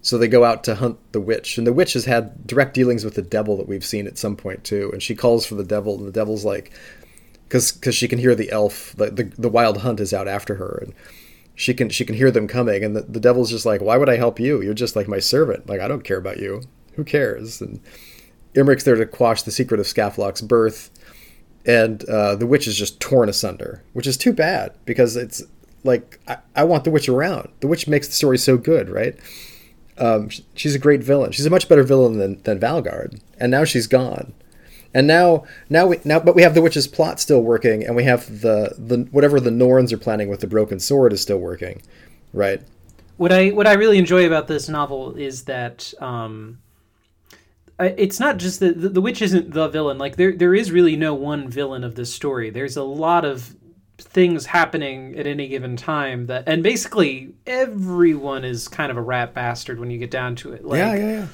[0.01, 3.05] So they go out to hunt the witch, and the witch has had direct dealings
[3.05, 4.89] with the devil that we've seen at some point too.
[4.91, 6.73] And she calls for the devil, and the devil's like,
[7.47, 10.55] because because she can hear the elf, the, the the wild hunt is out after
[10.55, 10.93] her, and
[11.55, 14.09] she can she can hear them coming, and the, the devil's just like, why would
[14.09, 14.61] I help you?
[14.61, 15.69] You're just like my servant.
[15.69, 16.63] Like I don't care about you.
[16.95, 17.61] Who cares?
[17.61, 17.79] And
[18.55, 20.89] Imric's there to quash the secret of Skaflock's birth,
[21.65, 25.43] and uh, the witch is just torn asunder, which is too bad because it's
[25.83, 27.49] like I, I want the witch around.
[27.59, 29.17] The witch makes the story so good, right?
[29.97, 31.31] Um, she's a great villain.
[31.31, 34.33] She's a much better villain than, than Valgard, and now she's gone.
[34.95, 38.03] And now, now we now, but we have the witch's plot still working, and we
[38.03, 41.81] have the the whatever the Norns are planning with the broken sword is still working,
[42.31, 42.61] right?
[43.17, 46.59] what I what I really enjoy about this novel is that um,
[47.85, 49.97] it's not just that the, the witch isn't the villain.
[49.97, 52.49] Like there there is really no one villain of this story.
[52.49, 53.55] There's a lot of
[53.97, 59.33] things happening at any given time that and basically everyone is kind of a rat
[59.33, 60.65] bastard when you get down to it.
[60.65, 61.27] Like, yeah, yeah, yeah.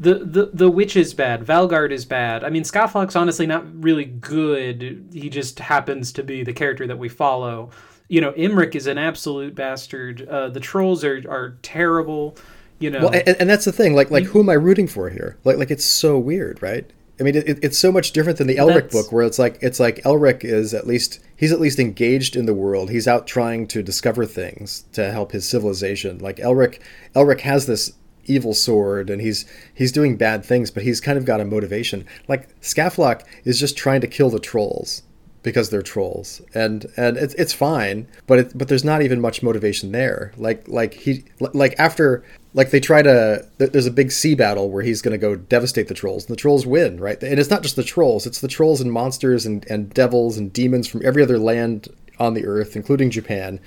[0.00, 1.46] The, the the witch is bad.
[1.46, 2.42] Valgard is bad.
[2.42, 5.08] I mean, Skaflock's honestly not really good.
[5.12, 7.70] He just happens to be the character that we follow.
[8.08, 10.28] You know, Imric is an absolute bastard.
[10.28, 12.36] Uh, the trolls are are terrible.
[12.78, 13.94] You know, Well, and, and that's the thing.
[13.94, 15.38] Like, like who am I rooting for here?
[15.44, 16.90] Like, like it's so weird, right?
[17.18, 19.78] I mean, it, it's so much different than the Elric book, where it's like it's
[19.78, 22.90] like Elric is at least he's at least engaged in the world.
[22.90, 26.18] He's out trying to discover things to help his civilization.
[26.18, 26.80] Like Elric,
[27.14, 27.92] Elric has this
[28.24, 32.04] evil sword, and he's he's doing bad things, but he's kind of got a motivation.
[32.26, 35.02] Like Skaflock is just trying to kill the trolls
[35.44, 39.42] because they're trolls, and and it's it's fine, but it, but there's not even much
[39.42, 40.32] motivation there.
[40.36, 44.82] Like like he like after like they try to there's a big sea battle where
[44.82, 47.22] he's going to go devastate the trolls and the trolls win right?
[47.22, 50.52] And it's not just the trolls it's the trolls and monsters and, and devils and
[50.52, 53.60] demons from every other land on the earth including japan.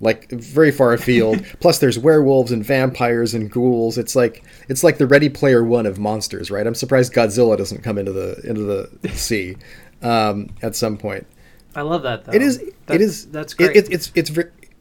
[0.00, 1.44] Like very far afield.
[1.60, 3.98] Plus there's werewolves and vampires and ghouls.
[3.98, 6.66] It's like it's like the ready player one of monsters right?
[6.66, 9.56] I'm surprised godzilla doesn't come into the into the sea
[10.02, 11.26] um, at some point
[11.74, 12.32] I love that though.
[12.32, 12.58] it is.
[12.86, 13.26] That- it is.
[13.26, 13.76] That's it- great.
[13.76, 14.30] It, it's it's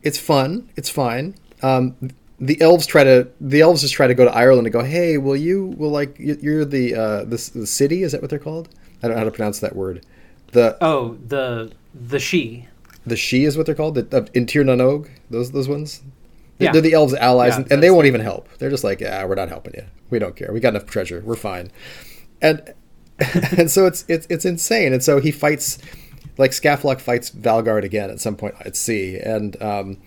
[0.04, 0.70] it's fun.
[0.76, 1.36] It's fine.
[1.62, 1.96] Um,
[2.40, 3.28] the elves try to.
[3.42, 4.84] The elves just try to go to Ireland and go.
[4.84, 5.66] Hey, will you?
[5.78, 8.04] Will like you- you're the uh, the, the city?
[8.04, 8.70] Is that what they're called?
[9.04, 10.06] I don't know how to pronounce that word.
[10.54, 12.68] The oh, the the she.
[13.06, 13.96] the she is what they're called.
[13.96, 16.02] The uh, in Tir na nOg, those those ones.
[16.58, 16.72] They're- Yeah.
[16.72, 18.50] They're the elves' allies, Yeah, and, and they won't even help.
[18.58, 19.84] They're just like, yeah, we're not helping you.
[20.10, 20.52] We don't care.
[20.52, 21.22] We got enough treasure.
[21.24, 21.70] We're fine.
[22.42, 22.74] And
[23.58, 24.94] and so it's it's it's insane.
[24.94, 25.80] And so he fights,
[26.38, 29.98] like Skaflock fights Valgard again at some point at sea, and um,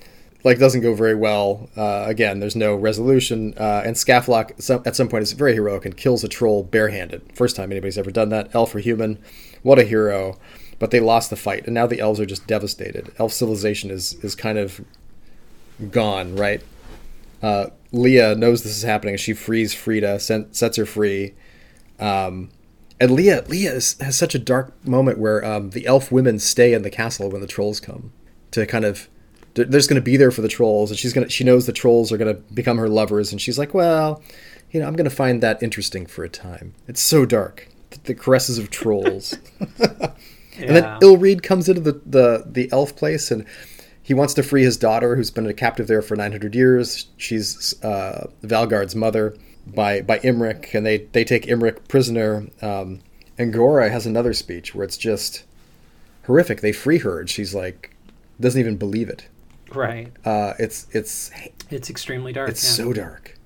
[0.45, 1.69] like doesn't go very well.
[1.77, 5.85] Uh, again, there's no resolution, uh, and Skaflock some, at some point is very heroic
[5.85, 7.23] and kills a troll barehanded.
[7.35, 8.55] First time anybody's ever done that.
[8.55, 9.19] Elf or human,
[9.63, 10.39] what a hero!
[10.79, 13.13] But they lost the fight, and now the elves are just devastated.
[13.19, 14.81] Elf civilization is is kind of
[15.91, 16.63] gone, right?
[17.43, 19.17] Uh, Leah knows this is happening.
[19.17, 21.35] She frees Frida, sen- sets her free.
[21.99, 22.51] Um,
[23.01, 26.73] and Leah, Leah is, has such a dark moment where um, the elf women stay
[26.75, 28.13] in the castle when the trolls come
[28.53, 29.09] to kind of.
[29.55, 31.29] They're just going to be there for the trolls, and she's gonna.
[31.29, 34.23] She knows the trolls are going to become her lovers, and she's like, "Well,
[34.71, 37.67] you know, I'm going to find that interesting for a time." It's so dark.
[38.05, 39.37] The, caresses of trolls.
[40.61, 40.99] And then Yeah.
[41.01, 43.45] Illrede comes into the, the, the elf place and
[44.03, 47.07] he wants to free his daughter, who's been a captive there for 900 years.
[47.17, 49.37] She's uh, Valgard's mother
[49.67, 52.47] by by Imric, and they, they take Imric prisoner.
[52.63, 53.01] Um,
[53.39, 55.45] and Gora has another speech where it's just
[56.27, 56.61] horrific.
[56.61, 57.95] They free her, and she's like,
[58.41, 59.27] doesn't even believe it.
[59.73, 60.13] Right.
[60.25, 61.31] Uh, it's it's
[61.71, 62.51] It's extremely dark.
[62.51, 62.85] it's yeah.
[62.85, 63.37] so dark.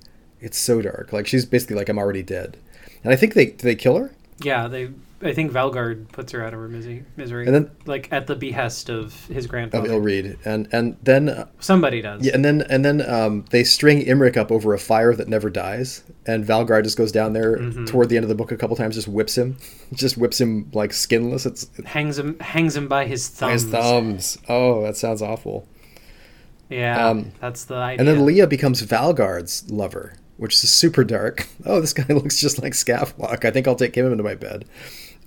[0.40, 1.12] It's so dark.
[1.12, 2.57] Like she's basically like, I'm already dead.
[3.03, 4.12] And I think they they kill her.
[4.40, 4.90] Yeah, they.
[5.22, 8.35] I think Valgard puts her out of her misery, misery, And then- like at the
[8.37, 9.88] behest of his Of grandfather.
[9.88, 12.27] Illrede, and and then uh, Somebody does.
[12.27, 15.48] Yeah, and then and then um, they string Imric up over a fire that never
[15.48, 17.87] dies, and Valgard just goes down there Mm-hmm.
[17.87, 19.57] toward the end of the book a couple times, just whips him,
[19.94, 21.46] just whips him like skinless.
[21.46, 23.62] It's, it's Hangs him, hangs him by his by thumbs.
[23.62, 24.38] his thumbs.
[24.48, 25.66] Oh, that sounds awful.
[26.68, 27.98] Yeah, Um, that's the idea.
[28.00, 31.46] And then Leah becomes Valgard's lover, which is super dark.
[31.66, 33.44] Oh, this guy looks just like Skaflock.
[33.46, 34.64] I think I'll take him into my bed.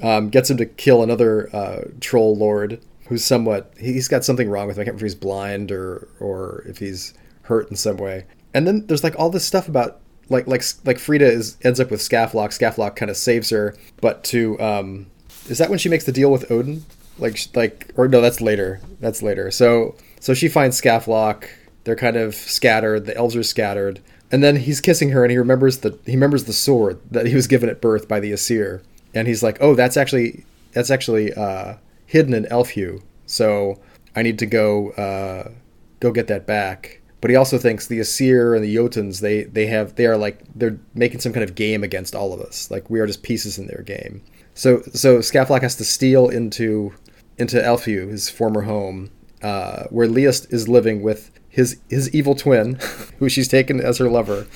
[0.02, 3.74] Um, gets him to kill another uh, troll lord who's somewhat.
[3.80, 4.82] He's got something wrong with him.
[4.82, 8.26] I can't remember if he's blind or or if he's hurt in some way.
[8.54, 11.92] And then there's like all this stuff about like like like Frida is ends up
[11.92, 12.50] with Skaflock.
[12.50, 15.08] Skaflock kind of saves her, but to um,
[15.50, 16.86] is that when she makes the deal with Odin?
[17.18, 18.82] Like like or no, that's later.
[19.00, 19.52] That's later.
[19.52, 21.48] So so she finds Skaflock.
[21.84, 23.06] They're kind of scattered.
[23.06, 24.02] The elves are scattered.
[24.30, 27.36] And then he's kissing her, and he remembers the he remembers the sword that he
[27.36, 28.82] was given at birth by the Aesir,
[29.18, 31.76] and he's like, "Oh, that's actually that's actually uh,
[32.06, 33.80] hidden in Elfheugh, so
[34.16, 35.52] I need to go uh,
[36.00, 39.68] go get that back." But he also thinks the Aesir and the Jotuns they they
[39.68, 42.90] have they are like they're making some kind of game against all of us, like
[42.90, 44.22] we are just pieces in their game.
[44.54, 46.94] So so Skaflock has to steal into
[47.38, 49.10] into Elfheugh, his former home,
[49.42, 52.76] uh, where Leist is living with his his evil twin,
[53.20, 54.48] who she's taken as her lover,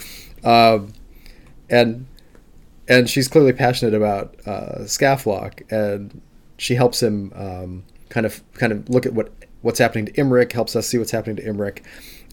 [0.43, 0.93] um,
[1.69, 2.05] and
[2.91, 4.85] and she's clearly passionate about uh,
[5.69, 6.21] and
[6.57, 10.51] she helps him um, kind of kind of look at what what's happening to Imric,
[10.51, 11.83] helps us see what's happening to Imric,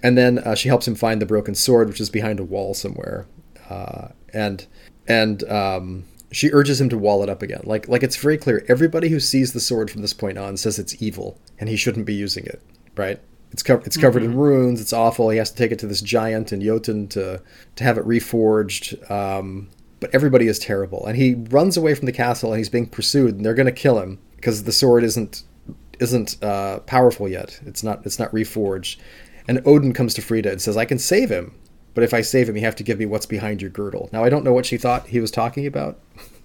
[0.03, 2.75] and then uh, she helps him find the broken sword, which is behind a wall
[2.75, 3.27] somewhere,
[3.71, 4.66] uh, and
[5.07, 7.61] and um, she urges him to wall it up again.
[7.62, 8.64] Like like it's very clear.
[8.68, 12.05] Everybody who sees the sword from this point on says it's evil, and he shouldn't
[12.05, 12.61] be using it.
[12.97, 13.21] Right?
[13.53, 13.87] It's covered.
[13.87, 14.81] It's covered in runes.
[14.81, 15.31] It's awful.
[15.31, 17.40] He has to take it to this giant in Jotun to
[17.77, 19.09] to have it reforged.
[19.09, 19.68] Um,
[20.01, 21.07] but everybody is terrible.
[21.07, 23.73] And he runs away from the castle and he's being pursued and they're going to
[23.73, 25.43] kill him because the sword isn't
[26.01, 27.59] isn't uh, powerful yet.
[27.67, 28.99] It's not it's not reforged.
[29.49, 31.55] And Odin comes to Frida and says, "I can save him,
[31.95, 34.23] but if I save him, you have to give me what's behind your girdle." Now
[34.23, 35.99] I don't know what she thought he was talking about.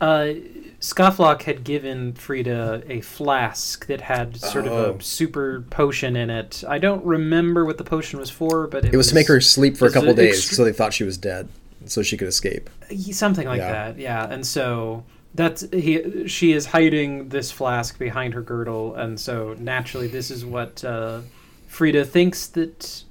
[0.00, 0.32] Uh,
[0.80, 4.72] Skaflock had given Frida a flask that had sort Oh.
[4.84, 6.64] of a super potion in it.
[6.66, 9.42] I don't remember what the potion was for, but it, It was to make her
[9.42, 11.48] sleep for a couple days, extre- so they thought she was dead,
[11.90, 12.70] so she could escape.
[13.12, 13.72] something like Yeah.
[13.72, 13.98] that.
[13.98, 16.26] Yeah, and so that's he.
[16.28, 21.20] She is hiding this flask behind her girdle, and so naturally, this is what uh,
[21.68, 23.02] Frida thinks that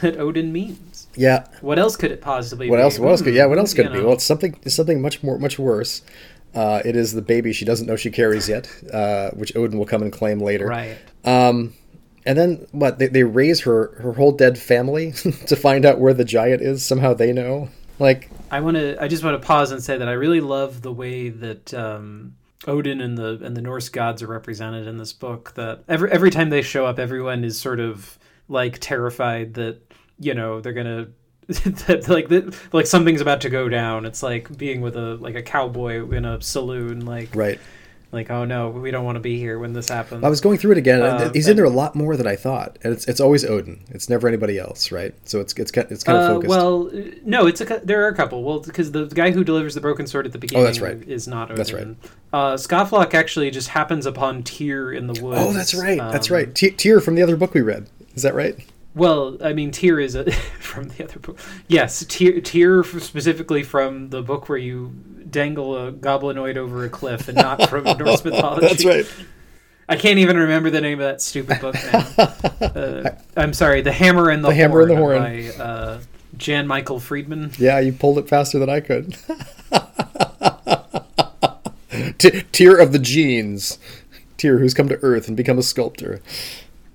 [0.00, 1.06] that Odin means.
[1.16, 1.46] Yeah.
[1.60, 2.68] What else could it possibly?
[2.70, 2.82] What be?
[2.82, 2.98] else?
[2.98, 3.34] What else could?
[3.34, 3.46] Yeah.
[3.46, 4.04] What else could You it be?
[4.04, 4.58] Well, it's something.
[4.62, 6.02] It's something much more, much worse.
[6.54, 9.86] Uh, it is the baby she doesn't know she carries yet, uh, which Odin will
[9.86, 10.66] come and claim later.
[10.66, 10.96] right.
[11.24, 11.74] Um,
[12.24, 12.98] and then what?
[12.98, 15.12] They, they raise her her whole dead family
[15.46, 16.84] to find out where the giant is.
[16.84, 17.68] Somehow they know.
[17.98, 19.02] Like, I want to.
[19.02, 22.36] I just want to pause and say that I really love the way that um,
[22.66, 25.54] Odin and the and the Norse gods are represented in this book.
[25.54, 29.80] That every every time they show up, everyone is sort of like terrified that
[30.18, 31.08] you know they're gonna.
[31.48, 34.04] that, like that, like something's about to go down.
[34.04, 37.06] It's like being with a like a cowboy in a saloon.
[37.06, 37.58] Like right.
[38.10, 40.24] Like oh no, we don't want to be here when this happens.
[40.24, 41.02] I was going through it again.
[41.02, 43.84] Uh, he's in there a lot more than I thought, and it's it's always Odin.
[43.90, 45.14] It's never anybody else, right?
[45.28, 46.48] So it's it's kind it's kind of Uh, focused.
[46.48, 48.42] well, uh, no, it's a there are a couple.
[48.44, 50.96] Well, because the guy who delivers the broken sword at the beginning Oh, that's right.
[51.06, 51.56] is not Odin.
[51.56, 51.86] That's right.
[52.32, 55.40] Uh, Skaflock actually just happens upon Tyr in the woods.
[55.42, 55.98] oh, that's right.
[55.98, 56.54] that's Um, right.
[56.54, 57.88] T- Tyr from the other book we read.
[58.14, 58.56] Is that right?
[58.98, 60.30] Well, I mean, Tyr is a,
[60.60, 61.38] from the other book.
[61.68, 64.92] Yes, Tyr, Tyr specifically from the book where you
[65.30, 68.66] dangle a goblinoid over a cliff, and not from Norse mythology.
[68.66, 69.06] That's right.
[69.88, 71.98] I can't even remember the name of that stupid book now.
[72.66, 75.18] uh, I'm sorry, The Hammer and the, The Hammer and the Horn.
[75.18, 76.00] by uh,
[76.36, 77.52] Jan Michael Friedman.
[77.56, 79.16] Yeah, you pulled it faster than I could.
[82.18, 83.78] T- Tyr of the genes.
[84.36, 86.20] Tyr, who's come to Earth and become a sculptor.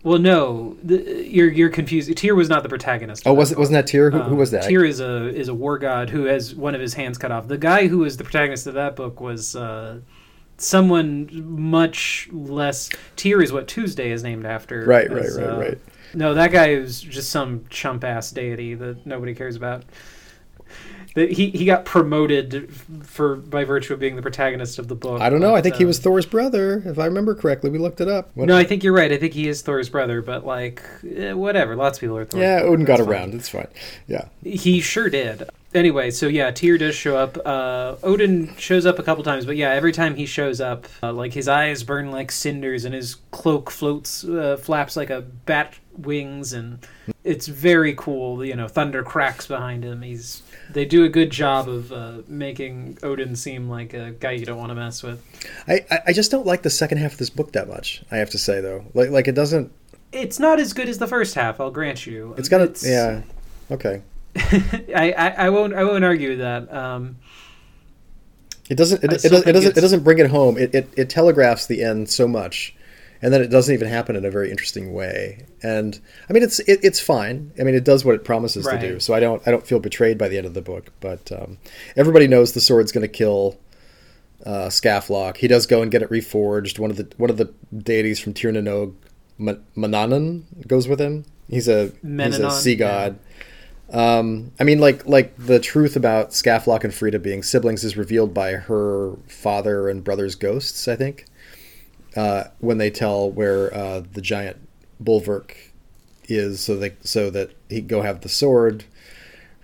[0.04, 2.16] Well, no, the, you're you're confused.
[2.18, 3.24] Tyr was not the protagonist.
[3.26, 3.58] Oh, was it?
[3.58, 4.12] Wasn't that Tyr?
[4.12, 4.64] Who, who Um, was that?
[4.68, 7.48] Tyr is a is a war god who has one of his hands cut off.
[7.48, 10.00] The guy who was the protagonist of that book was uh,
[10.58, 12.90] someone much less.
[13.16, 14.86] Tyr is what Tuesday is named after.
[14.86, 15.78] Right, right, right, uh, right.
[16.14, 19.84] No, that guy is just some chump ass deity that nobody cares about.
[21.16, 22.74] He, he got promoted
[23.04, 25.22] for by virtue of being the protagonist of the book.
[25.22, 25.54] I don't know.
[25.54, 27.70] I but, think he um, was Thor's brother, if I remember correctly.
[27.70, 28.32] We looked it up.
[28.34, 29.12] What- No, I think you're right.
[29.12, 30.82] I think he is Thor's brother, but like,
[31.16, 31.76] eh, whatever.
[31.76, 32.62] Lots of people are Thor's yeah.
[32.64, 33.08] Odin got fine.
[33.08, 33.34] around.
[33.36, 33.68] It's fine.
[34.08, 34.26] Yeah.
[34.44, 35.50] He sure did.
[35.76, 37.38] Anyway, so yeah, Tyr does show up.
[37.46, 41.12] Uh, Odin shows up a couple times, but yeah, every time he shows up, uh,
[41.12, 45.74] like his eyes burn like cinders, and his cloak floats, uh, flaps like a bat
[45.98, 46.86] wings, and
[47.24, 48.44] it's very cool.
[48.44, 50.02] You know, thunder cracks behind him.
[50.02, 54.46] He's they do a good job of uh, making Odin seem like a guy you
[54.46, 55.22] don't want to mess with.
[55.68, 58.30] I, I- just don't like the second half of this book that much, I have
[58.32, 58.86] to say, though.
[58.94, 59.72] Like, like it doesn't.
[60.12, 62.34] It's not as good as the first half, I'll grant you.
[62.38, 62.88] It's got a.
[62.88, 63.22] Yeah.
[63.72, 64.02] Okay.
[64.36, 66.72] I, I, I won't I won't argue that.
[66.74, 67.18] Um,
[68.70, 69.04] It doesn't.
[69.04, 69.78] It, it, it doesn't.
[69.78, 70.58] It doesn't bring it home.
[70.58, 72.76] It, it it telegraphs the end so much,
[73.24, 75.46] and then it doesn't even happen in a very interesting way.
[75.64, 75.98] And
[76.30, 77.54] I mean, it's it, it's fine.
[77.58, 79.00] I mean, it does what it promises to do.
[79.00, 80.92] So I don't I don't feel betrayed by the end of the book.
[81.00, 81.58] But um,
[81.96, 83.58] everybody knows the sword's going to kill
[84.46, 85.38] uh, Skaflock.
[85.38, 86.80] He does go and get it reforged.
[86.80, 88.94] One of the one of the deities from Tir na nOg,
[89.38, 91.24] Ma- goes with him.
[91.50, 92.76] He's a he's a sea yeah.
[92.78, 93.20] god.
[93.90, 98.34] Um, I mean, like like the truth about Skaflock and Frida being siblings is revealed
[98.34, 100.90] by her father and brother's ghosts.
[100.90, 101.26] I think
[102.16, 104.58] uh, when they tell where uh, the giant
[105.04, 105.56] Bolverk
[106.26, 108.86] is, so they so that he go have the sword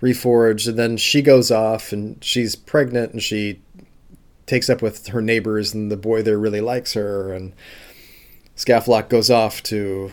[0.00, 3.60] reforged, and then she goes off and she's pregnant and she
[4.46, 7.52] takes up with her neighbors, and the boy there really likes her, and
[8.56, 10.12] Skaflock goes off to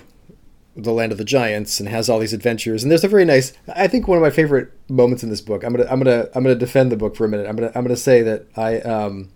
[0.75, 2.83] the land of the giants and has all these adventures.
[2.83, 5.63] And there's a very nice i think one of my favorite moments in this book
[5.63, 7.47] i'm gonna i'm gonna i'm gonna defend the book for a minute.
[7.47, 9.29] I'm gonna i'm gonna say that i um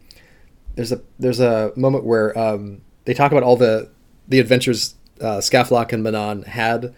[0.76, 3.90] there's a there's a moment where um they talk about all the
[4.28, 6.94] the adventures uh, Skaflock and Manon had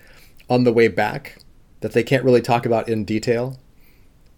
[0.49, 1.39] on the way back
[1.81, 3.59] that they can't really talk about in detail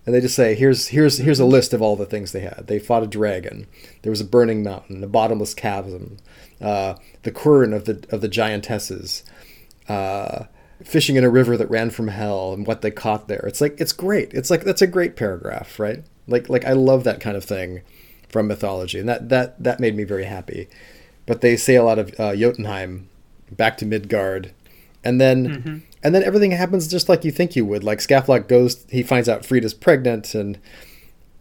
[0.05, 2.65] and they just say here's here's here's a list of all the things they had
[2.67, 3.67] they fought a dragon
[4.01, 6.17] there was a burning mountain a bottomless chasm
[6.61, 9.23] uh, the quern of the of the giantesses
[9.87, 10.45] uh,
[10.83, 13.43] fishing in a river that ran from hell and what they caught there.
[13.47, 14.33] It's like it's great.
[14.33, 16.03] It's like that's a great paragraph, right?
[16.27, 17.81] Like like I love that kind of thing
[18.29, 20.67] from mythology, and that that that made me very happy.
[21.25, 23.09] But they sail out of uh, Jotunheim
[23.51, 24.51] back to Midgard,
[25.03, 27.83] and then and then everything happens just like you think you would.
[27.83, 30.59] Like Skaflock goes, he finds out Frida's pregnant, and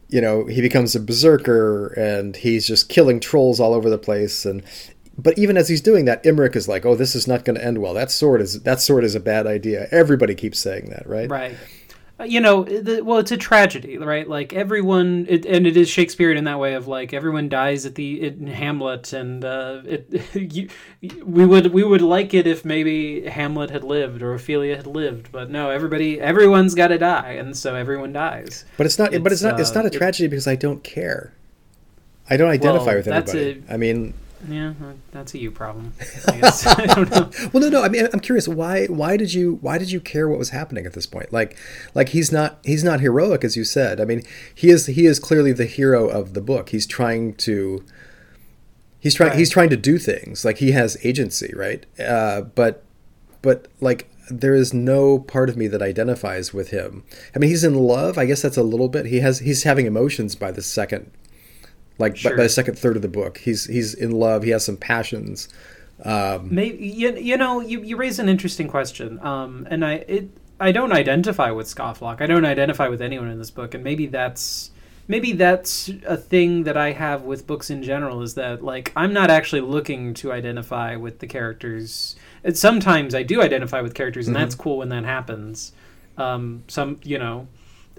[0.09, 4.47] you know he becomes a berserker and he's just killing trolls all over the place.
[4.47, 4.63] And
[5.19, 7.65] but even as he's doing that Imric is like oh this is not going to
[7.65, 7.95] end well.
[7.95, 9.87] That sword is that sword is a bad idea.
[9.91, 11.29] Everybody keeps saying that right?
[11.31, 11.57] Right
[12.25, 14.29] you know the, well it's a tragedy right?
[14.29, 17.97] Like everyone it, and it is shakespearean in that way of like everyone dies at
[17.97, 20.69] the in hamlet and uh, it you,
[21.25, 25.33] we would we would like it if maybe hamlet had lived or ophelia had lived
[25.33, 28.65] but no everybody everyone's got to die and so everyone dies.
[28.77, 30.57] But it's not it's, but it's not uh, it's not a tragedy it, because i
[30.57, 31.35] don't care.
[32.31, 33.65] I don't identify well, with anybody.
[33.69, 34.15] a, i mean
[34.49, 34.75] yeah,
[35.11, 35.93] that's a you problem.
[36.29, 36.67] I guess.
[36.79, 37.31] I don't know.
[37.53, 37.83] well, no, no.
[37.83, 38.49] I mean, I'm curious.
[38.49, 38.87] Why?
[38.87, 39.59] Why did you?
[39.61, 41.33] Why did you care what was happening at this point?
[41.33, 41.57] Like,
[41.95, 42.59] like he's not.
[42.65, 44.01] He's not heroic, as you said.
[44.01, 44.23] I mean,
[44.55, 44.87] he is.
[44.87, 46.71] He is clearly the hero of the book.
[46.71, 47.85] He's trying to.
[49.01, 49.31] He's trying.
[49.31, 49.39] Right.
[49.39, 50.45] He's trying to do things.
[50.45, 51.85] Like he has agency, right?
[52.01, 52.85] Uh, but,
[53.43, 57.05] but like there is no part of me that identifies with him.
[57.35, 58.17] I mean, he's in love.
[58.17, 59.07] I guess that's a little bit.
[59.07, 59.41] He has.
[59.41, 61.11] He's having emotions by the second
[61.99, 62.33] like sure.
[62.33, 63.39] by, by, the second third of the book.
[63.39, 64.43] He's he's in love.
[64.43, 65.49] He has some passions.
[66.03, 69.19] Um, maybe you, you know you, you raise an interesting question.
[69.25, 70.29] Um, and i it
[70.61, 73.75] i don't identify with Skaflock i don't identify with anyone in this book.
[73.75, 74.71] And maybe that's
[75.07, 79.13] maybe that's a thing that i have with books in general is that like i'm
[79.13, 82.17] not actually looking to identify with the characters.
[82.43, 84.45] And sometimes i do identify with characters and mm-hmm.
[84.45, 85.73] that's cool when that happens.
[86.17, 87.47] Um, some you know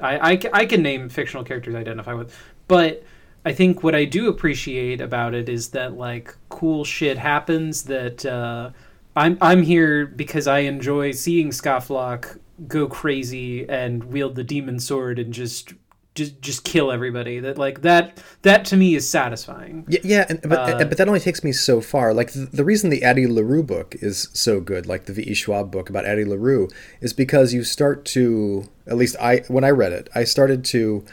[0.02, 2.38] I, I, I can name fictional characters i identify with.
[2.68, 3.04] But
[3.46, 8.26] I think what I do appreciate about it is that like cool shit happens that
[8.26, 8.72] uh,
[9.16, 15.20] I'm I'm here because I enjoy seeing Skaflock go crazy and wield the demon sword
[15.20, 15.74] and just
[16.16, 17.40] just just kill everybody.
[17.40, 19.86] That like that that to me is satisfying.
[19.90, 22.16] Yeah, yeah and, but, uh, but that only takes me so far.
[22.16, 25.72] Like the, the, reason the addie larue book is so good like the v.e schwab
[25.72, 26.68] book about addie larue
[27.00, 31.06] is because you start to at least i when i read it i started to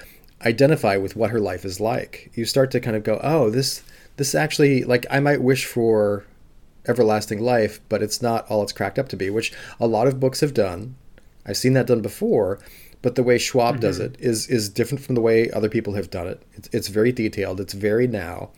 [0.45, 2.31] identify with what her life is like.
[2.35, 3.83] You start to kind of go, oh, this
[4.17, 6.25] this actually like I might wish for
[6.87, 10.21] everlasting life, but it's not all it's cracked up to be, which a lot of
[10.21, 10.97] books have done.
[11.47, 12.61] I've seen that done before,
[13.03, 13.81] but the way Schwab mm-hmm.
[13.83, 16.43] does it is is different from the way other people have done it.
[16.55, 17.61] It's, it's very detailed.
[17.61, 18.51] It's very now.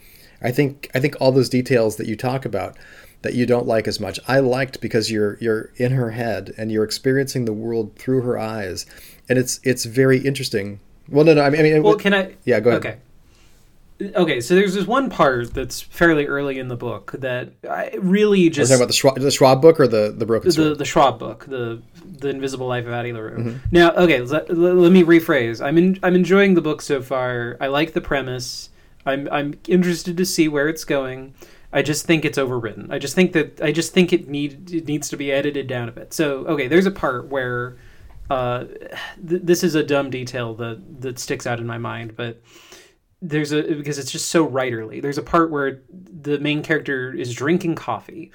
[0.42, 2.76] I think I think all those details that you talk about
[3.22, 6.70] that you don't like as much, I liked because you're you're in her head and
[6.70, 8.84] you're experiencing the world through her eyes,
[9.28, 11.42] and it's it's very interesting well, no, no.
[11.42, 12.34] I mean, I mean well, can I?
[12.44, 12.84] Yeah, go ahead.
[12.84, 12.98] Okay.
[14.02, 18.50] Okay, so there's this one part that's fairly early in the book that I really
[18.50, 18.68] just.
[18.68, 21.44] talking about the Schwab, the Schwab book or the the broken the the Schwab book,
[21.46, 23.38] the the Invisible Life of Addie LaRue.
[23.38, 23.58] Mm-hmm.
[23.70, 25.64] Now, okay, let, let me rephrase.
[25.64, 27.56] I'm in, I'm enjoying the book so far.
[27.60, 28.70] I like the premise.
[29.06, 31.34] I'm I'm interested to see where it's going.
[31.72, 32.90] I just think it's overwritten.
[32.90, 35.88] I just think that I just think it need it needs to be edited down
[35.88, 36.12] a bit.
[36.12, 37.76] So okay, there's a part where
[38.30, 38.64] uh,
[39.28, 42.40] th- this is a dumb detail that that sticks out in my mind, but
[43.20, 45.00] there's a because it's just so writerly.
[45.00, 48.32] There's a part where the main character is drinking coffee.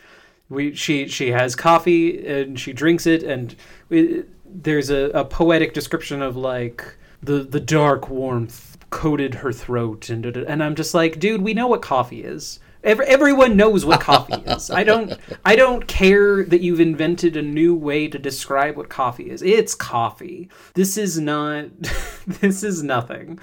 [0.49, 3.55] We she she has coffee and she drinks it, and
[3.89, 10.09] it, there's a, a poetic description of like the the dark warmth coated her throat,
[10.09, 12.59] and and I'm just like, dude, we know what coffee is.
[12.83, 14.71] Every, everyone knows what coffee is.
[14.71, 15.13] I don't.
[15.43, 19.41] I don't care that you've invented a new way to describe what coffee is.
[19.41, 20.49] It's coffee.
[20.75, 21.65] This is not.
[22.27, 23.39] this is nothing.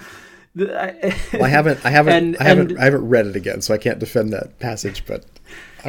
[0.55, 1.85] well, I haven't.
[1.85, 2.13] I haven't.
[2.17, 2.71] And, I haven't.
[2.71, 5.05] And, I haven't read it again, so I can't defend that passage.
[5.05, 5.25] But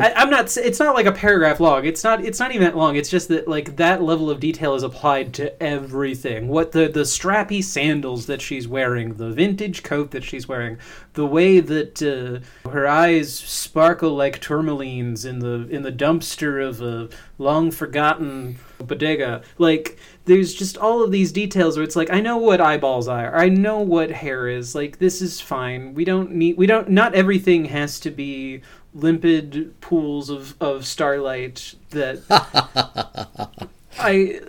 [0.01, 0.57] I, am not.
[0.57, 1.85] It's not like a paragraph long.
[1.85, 2.25] It's not.
[2.25, 2.97] It's not even that long.
[2.97, 6.49] It's just that like that level of detail is applied to everything.
[6.49, 10.79] What the the strappy sandals that she's wearing, the vintage coat that she's wearing,
[11.15, 16.81] the way that uh, her eyes sparkle like tourmalines in the in the dumpster of
[16.81, 19.43] a long forgotten bodega.
[19.59, 23.37] Like there's just all of these details where it's like I know what eyeballs are.
[23.37, 24.75] I know what hair is.
[24.75, 25.95] Like this is fine.
[25.95, 26.57] We don't need.
[26.57, 26.89] We don't.
[26.89, 28.63] Not everything has to be
[29.01, 32.23] limpid pools of, of starlight that
[33.99, 34.41] I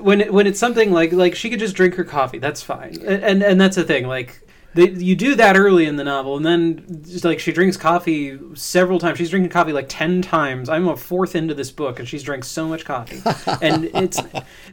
[0.00, 2.96] when it, when it's something like like she could just drink her coffee that's fine.
[3.04, 6.46] And and that's the thing like they, you do that early in the novel, and
[6.46, 9.18] then just like she drinks coffee several times.
[9.18, 10.68] She's drinking coffee like ten times.
[10.68, 13.20] I'm a fourth into this book, and she's drank so much coffee.
[13.62, 14.20] and it's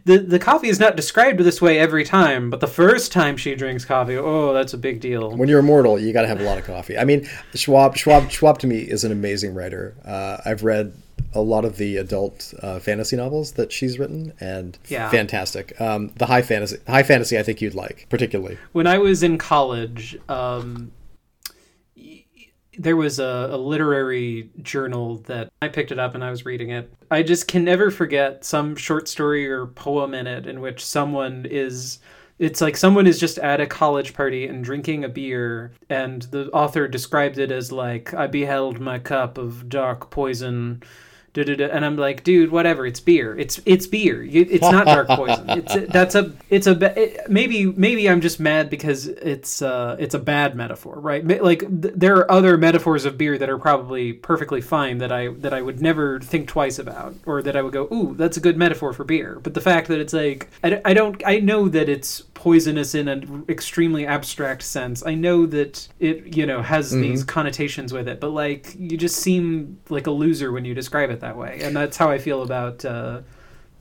[0.05, 3.55] the the coffee is not described this way every time, but the first time she
[3.55, 5.35] drinks coffee, oh, that's a big deal.
[5.35, 6.97] When you're immortal, you got to have a lot of coffee.
[6.97, 9.95] I mean, Schwab Schwab Schwab to me is an amazing writer.
[10.05, 10.93] Uh, I've read
[11.33, 15.09] a lot of the adult uh, fantasy novels that she's written, and yeah.
[15.09, 15.79] fantastic.
[15.79, 18.57] Um, the high fantasy, high fantasy, I think you'd like particularly.
[18.71, 20.91] When I was in college, um,
[22.77, 26.69] there was a, a, literary journal that I picked it up and I was reading
[26.69, 26.91] it.
[27.11, 31.45] I just can never forget some short story or poem in it in which someone
[31.45, 31.99] is
[32.39, 36.49] it's like someone is just at a college party and drinking a beer, and the
[36.51, 40.81] author described it as like, I beheld my cup of dark poison
[41.35, 42.85] and I'm like, dude, whatever.
[42.85, 43.37] It's beer.
[43.37, 44.23] It's it's beer.
[44.23, 45.49] It's not dark poison.
[45.49, 50.13] It's that's a it's a it, maybe maybe I'm just mad because it's uh it's
[50.13, 51.25] a bad metaphor, right?
[51.41, 55.29] Like th- there are other metaphors of beer that are probably perfectly fine that I
[55.29, 58.41] that I would never think twice about, or that I would go, ooh, that's a
[58.41, 59.39] good metaphor for beer.
[59.41, 63.09] But the fact that it's like I, I don't I know that it's poisonous in
[63.09, 65.05] an extremely abstract sense.
[65.05, 67.01] I know that it you know has mm-hmm.
[67.01, 71.09] these connotations with it, but like you just seem like a loser when you describe
[71.09, 73.21] it that way, and that's how I feel about uh,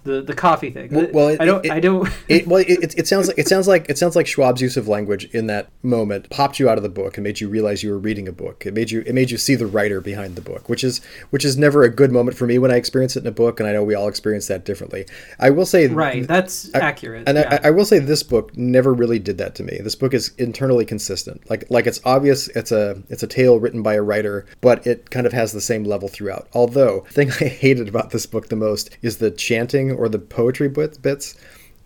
[0.08, 0.90] the the coffee thing.
[0.90, 1.64] Well, well it, I don't.
[1.64, 2.08] It, I don't.
[2.28, 4.88] it, well, it, it sounds like it sounds like it sounds like Schwab's use of
[4.88, 7.90] language in that moment popped you out of the book and made you realize you
[7.90, 8.66] were reading a book.
[8.66, 11.00] It made you it made you see the writer behind the book, which is
[11.30, 13.60] which is never a good moment for me when I experience it in a book,
[13.60, 15.06] and I know we all experience that differently.
[15.38, 16.26] I will say right.
[16.26, 17.28] That's I, accurate.
[17.28, 17.60] And yeah.
[17.62, 19.78] I, I will say this book never really did that to me.
[19.82, 21.48] This book is internally consistent.
[21.50, 25.10] Like like it's obvious it's a it's a tale written by a writer, but it
[25.10, 26.48] kind of has the same level throughout.
[26.54, 30.18] Although the thing I hated about this book the most is the chanting or the
[30.18, 31.34] poetry bits.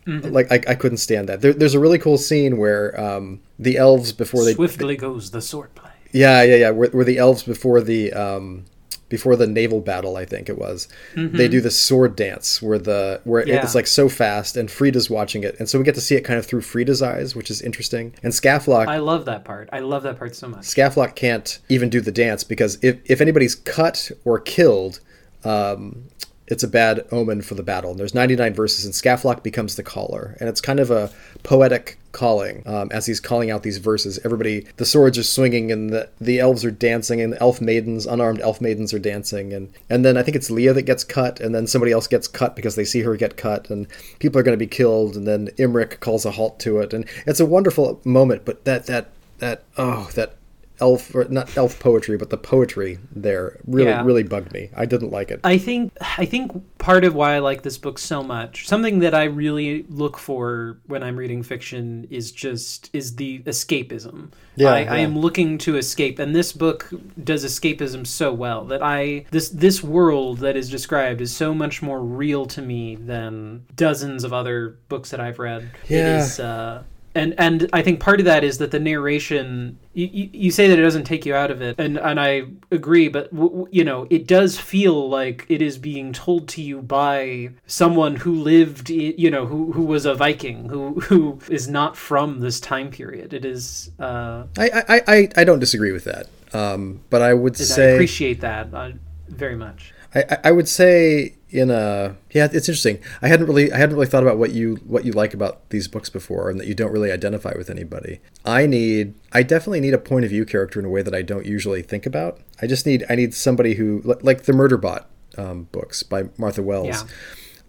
[0.07, 0.33] Mm-hmm.
[0.33, 1.41] Like I, I couldn't stand that.
[1.41, 5.41] There, there's a really cool scene where um, the elves before they swiftly goes the
[5.41, 5.91] sword play.
[6.13, 6.71] Yeah, yeah, yeah.
[6.71, 8.65] Where, where the elves before the um,
[9.13, 11.37] before the naval battle, I think it was, mm-hmm.
[11.37, 13.63] they do the sword dance where the where yeah.
[13.63, 16.23] it's like so fast, and Frida's watching it, and so we get to see it
[16.23, 18.15] kind of through Frida's eyes, which is interesting.
[18.23, 19.69] And Skaflock, I love that part.
[19.73, 20.63] I love that part so much.
[20.63, 25.01] Skaflock can't even do the dance because if if anybody's cut or killed,
[25.45, 26.05] um,
[26.49, 27.93] it's a bad omen for the battle.
[27.93, 31.11] And there's 99 verses, and Skaflock becomes the caller, and it's kind of a
[31.43, 34.19] poetic calling um, as he's calling out these verses.
[34.25, 38.41] Everybody, the swords are swinging, and the, the elves are dancing, and elf maidens, unarmed
[38.41, 41.55] elf maidens, are dancing, and and then I think it's Leah that gets cut, and
[41.55, 43.87] then somebody else gets cut because they see her get cut, and
[44.19, 47.07] people are going to be killed, and then Imric calls a halt to it, and
[47.27, 48.45] it's a wonderful moment.
[48.45, 50.35] But that that that oh that
[50.83, 54.03] elf or not elf poetry but the poetry there really yeah.
[54.05, 57.39] really bugged me i didn't like it i think i think part of why i
[57.39, 62.05] like this book so much something that i really look for when i'm reading fiction
[62.11, 64.93] is just is the escapism yeah, I, yeah.
[64.93, 66.91] I am looking to escape and this book
[67.23, 71.81] does escapism so well that i this this world that is described is so much
[71.81, 75.99] more real to me than dozens of other books that i've read yeah.
[75.99, 76.83] it is uh
[77.15, 80.79] and and I think part of that is that the narration you, you say that
[80.79, 84.07] it doesn't take you out of it and and I agree but w- you know
[84.11, 89.31] it does feel like it is being told to you by someone who lived you
[89.31, 93.35] know who who was a Viking who who is not from this time period.
[93.35, 96.29] It is uh, I, I I I don't disagree with that.
[96.55, 98.93] Um, but I would say I appreciate that uh,
[99.29, 99.93] very much.
[100.15, 104.07] I I would say in a yeah it's interesting i hadn't really i hadn't really
[104.07, 106.91] thought about what you what you like about these books before and that you don't
[106.91, 110.87] really identify with anybody i need i definitely need a point of view character in
[110.87, 114.01] a way that i don't usually think about i just need i need somebody who
[114.23, 115.05] like the murderbot
[115.39, 117.03] um, books by martha wells yeah.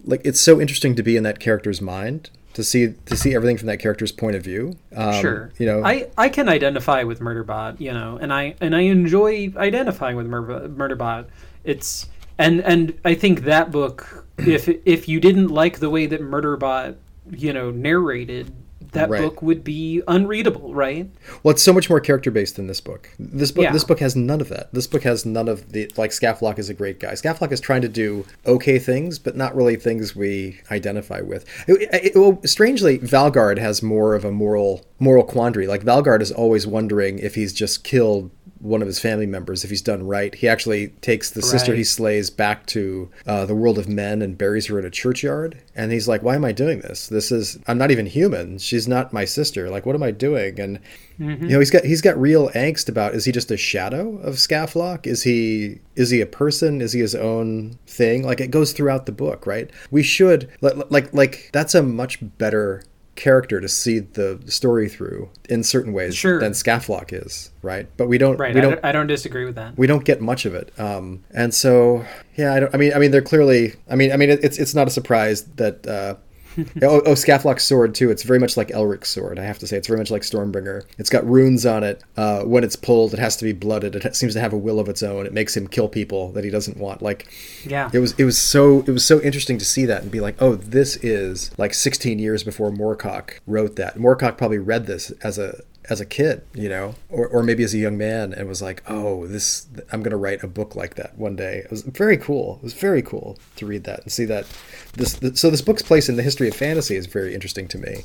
[0.06, 3.58] like it's so interesting to be in that character's mind to see to see everything
[3.58, 4.78] from that character's point of view.
[4.96, 8.76] Um, sure, you know, I, I can identify with Murderbot, you know, and I and
[8.76, 11.26] I enjoy identifying with Mur- Murderbot.
[11.64, 12.08] It's
[12.38, 16.96] and and I think that book, if if you didn't like the way that Murderbot,
[17.32, 18.54] you know, narrated,
[18.94, 19.22] that right.
[19.22, 21.10] book would be unreadable, right?
[21.44, 23.10] Well, it's so much more character based than this book.
[23.20, 23.72] This book, yeah.
[23.72, 24.74] this book has none of that.
[24.74, 26.12] This book has none of the like.
[26.12, 27.14] Skaflock is a great guy.
[27.14, 31.46] Skaflock is trying to do okay things, but not really things we identify with.
[31.68, 35.68] It, it, well, strangely, Valgard has more of a moral moral quandary.
[35.68, 38.32] Like Valgard is always wondering if he's just killed
[38.64, 40.34] one of his family members if he's done right.
[40.34, 41.50] He actually takes the right.
[41.50, 44.90] sister he slays back to uh, the world of men and buries her in a
[44.90, 45.62] churchyard.
[45.76, 47.08] And he's like, "Why am I doing this?
[47.08, 48.58] This is I'm not even human.
[48.58, 49.70] She's not my sister.
[49.70, 50.80] Like, what am I doing?" And
[51.20, 51.44] mm-hmm.
[51.44, 54.36] you know, he's got he's got real angst about is he just a shadow of
[54.36, 55.06] Skaflock?
[55.06, 56.82] Is he is he a person?
[56.82, 58.24] Is he his own thing?
[58.24, 59.70] Like it goes throughout the book, right?
[59.92, 62.84] We should like like like that's a much better
[63.16, 66.40] character to see the story through in certain ways sure.
[66.40, 67.88] than Skaflock is, right?
[67.98, 68.38] But we don't.
[68.38, 68.56] Right.
[68.56, 69.78] We don't, I don't disagree with that.
[69.78, 72.06] We don't get much of it, um, and so
[72.36, 72.54] yeah.
[72.54, 72.74] I don't.
[72.74, 72.94] I mean.
[72.94, 73.12] I mean.
[73.12, 73.74] They're clearly.
[73.90, 74.12] I mean.
[74.12, 74.30] I mean.
[74.30, 76.16] It's it's not a surprise that uh,
[76.82, 77.16] oh, oh,
[77.58, 78.12] sword too.
[78.12, 79.40] It's very much like Elric's sword.
[79.40, 80.84] I have to say, it's very much like Stormbringer.
[80.98, 82.02] It's got runes on it.
[82.18, 83.96] Uh, when it's pulled, it has to be blooded.
[83.96, 85.26] It seems to have a will of its own.
[85.26, 87.02] It makes him kill people that he doesn't want.
[87.02, 87.28] Like,
[87.66, 90.20] yeah, it was it was so it was so interesting to see that and be
[90.20, 93.98] like, oh, this is like 16 years before Moorcock wrote that.
[93.98, 97.74] Moorcock probably read this as a as a kid, you know, or, or maybe as
[97.74, 100.96] a young man and was like, oh, this, I'm going to write a book like
[100.96, 101.58] that one day.
[101.58, 102.56] It was very cool.
[102.58, 104.46] It was very cool to read that and see that
[104.94, 108.04] this, so this book's place in the history of fantasy is very interesting to me.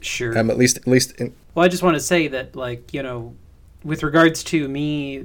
[0.00, 0.36] Sure.
[0.36, 3.02] Um, at least, at least, in, Well, I just want to say that, like, you
[3.02, 3.34] know,
[3.84, 5.24] with regards to me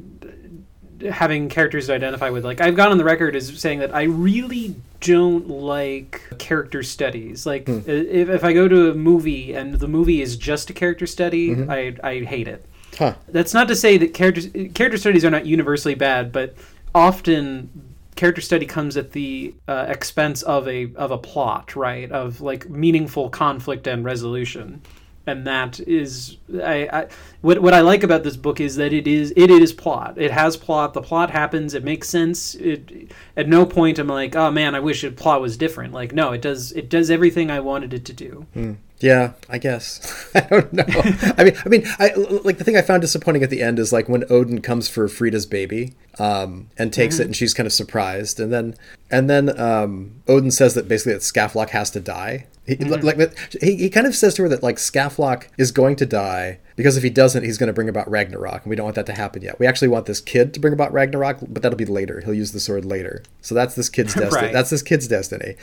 [1.09, 4.03] having characters to identify with, like, I've gone on the record as saying that I
[4.03, 7.45] really don't like character studies.
[7.45, 7.79] Like, Hmm.
[7.85, 11.49] if, if I go to a movie and the movie is just a character study,
[11.51, 11.71] Mm-hmm.
[11.71, 12.65] I, I hate it.
[12.97, 13.13] huh?
[13.29, 14.41] That's not to say that character
[14.73, 16.55] character studies are not universally bad, but
[16.93, 17.69] often
[18.15, 22.11] character study comes at the uh, expense of a of a plot, right?
[22.11, 24.81] Of like meaningful conflict and resolution.
[25.29, 27.07] And that is, I, I
[27.41, 30.15] what what I like about this book is that it is it is plot.
[30.17, 30.93] It has plot.
[30.93, 31.73] The plot happens.
[31.73, 32.55] It makes sense.
[32.55, 35.93] It at no point I'm like, oh man, I wish the plot was different.
[35.93, 38.45] Like no, it does it does everything I wanted it to do.
[38.53, 38.73] Hmm.
[38.99, 40.29] Yeah, I guess.
[40.35, 40.83] I don't know.
[40.87, 42.13] I mean, I mean, I
[42.43, 45.07] like the thing I found disappointing at the end is like when Odin comes for
[45.07, 48.75] Frida's baby, um, and takes it, and she's kind of surprised, and then
[49.09, 52.45] and then um, Odin says that basically that Skaflock has to die.
[52.65, 53.17] He, Like
[53.61, 56.97] he, he kind of says to her that like Skaflock is going to die because
[56.97, 59.13] if he doesn't, he's going to bring about Ragnarok, and we don't want that to
[59.13, 59.59] happen yet.
[59.59, 62.21] We actually want this kid to bring about Ragnarok, but that'll be later.
[62.23, 63.23] He'll use the sword later.
[63.41, 64.47] So that's this kid's destiny.
[64.47, 64.53] Right.
[64.53, 65.55] That's this kid's destiny.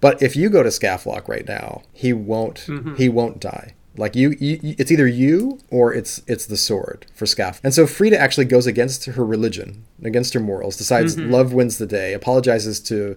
[0.00, 2.68] But if you go to Skaflock right now, he won't.
[2.96, 3.74] He won't die.
[3.96, 7.60] Like you, you, it's either you or it's it's the sword for Scaff.
[7.62, 11.86] And so Frida actually goes against her religion, against her morals, decides love wins the
[11.86, 13.16] day, apologizes to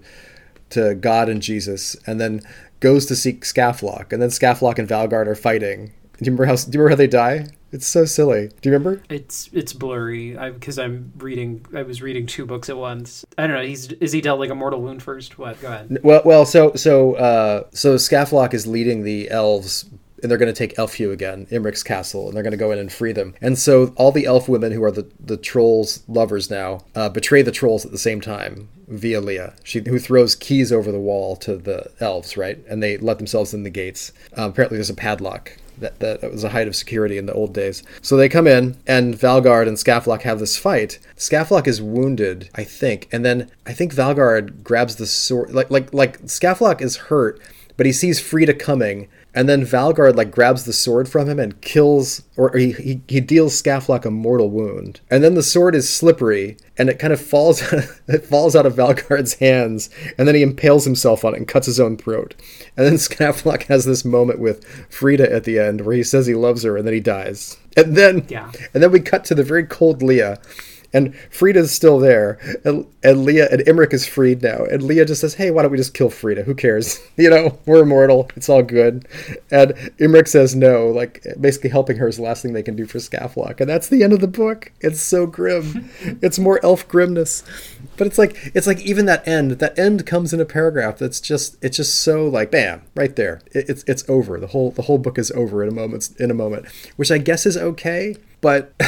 [0.71, 2.41] to God and Jesus, and then
[2.79, 4.11] goes to seek Skaflock.
[4.11, 5.93] And then Skaflock and Valgard are fighting.
[6.17, 6.55] Do you remember how?
[6.55, 7.47] Do you remember how they die?
[7.71, 8.47] It's so silly.
[8.61, 9.03] Do you remember?
[9.09, 11.65] It's it's blurry I because I'm reading.
[11.75, 13.25] I was reading two books at once.
[13.37, 13.65] I don't know.
[13.65, 15.37] He's is he dealt like a mortal wound first?
[15.37, 15.61] What?
[15.61, 15.99] Go ahead.
[16.01, 19.89] Well, well, so so uh, so Skaflock is leading the elves,
[20.21, 22.79] and they're going to take Elfheugh again, Imric's castle, and they're going to go in
[22.79, 23.35] and free them.
[23.41, 27.41] And so all the elf women who are the the trolls' lovers now uh, betray
[27.41, 31.35] the trolls at the same time via Leah, she who throws keys over the wall
[31.37, 32.59] to the elves, right?
[32.69, 34.11] And they let themselves in the gates.
[34.35, 35.57] Um, apparently, there's a padlock.
[35.77, 37.83] That, that was a height of security in the old days.
[38.01, 40.99] So they come in, and Valgard and Skaflock have this fight.
[41.17, 45.53] Skaflock is wounded, I think, and then I think Valgard grabs the sword.
[45.53, 47.41] Like like like Skaflock is hurt,
[47.75, 51.59] but he sees Frida coming, and then Valgard like grabs the sword from him and
[51.61, 55.01] kills, or, he, he he deals Skaflock a mortal wound.
[55.11, 57.61] And then the sword is slippery, and it kind of falls
[58.07, 61.67] it falls out of Valgard's hands, and then he impales himself on it and cuts
[61.67, 62.33] his own throat.
[62.77, 66.35] And then Skaflock has this moment with Frida at the end where he says he
[66.35, 67.57] loves her, and then he dies.
[67.77, 68.51] And then Yeah.
[68.73, 70.39] and then we cut to the very cold Leah.
[70.95, 74.63] And Frida's still there, and, and Leah and Imric is freed now.
[74.63, 76.43] And Leah just says, "Hey, why don't we just kill Frida?
[76.43, 76.99] Who cares?
[77.17, 78.29] You know, we're immortal.
[78.35, 79.07] It's all good."
[79.51, 82.85] And Imric says no, like basically helping her is the last thing they can do
[82.85, 83.59] for Skaflock.
[83.59, 84.71] And that's the end of the book.
[84.79, 85.89] It's so grim.
[86.21, 87.43] it's more elf grimness,
[87.97, 89.51] but it's like it's like even that end.
[89.51, 93.41] That end comes in a paragraph that's just it's just so like bam right there.
[93.51, 94.39] It, it's it's over.
[94.39, 96.09] The whole the whole book is over in a moment.
[96.19, 98.73] In a moment, which I guess is okay, but.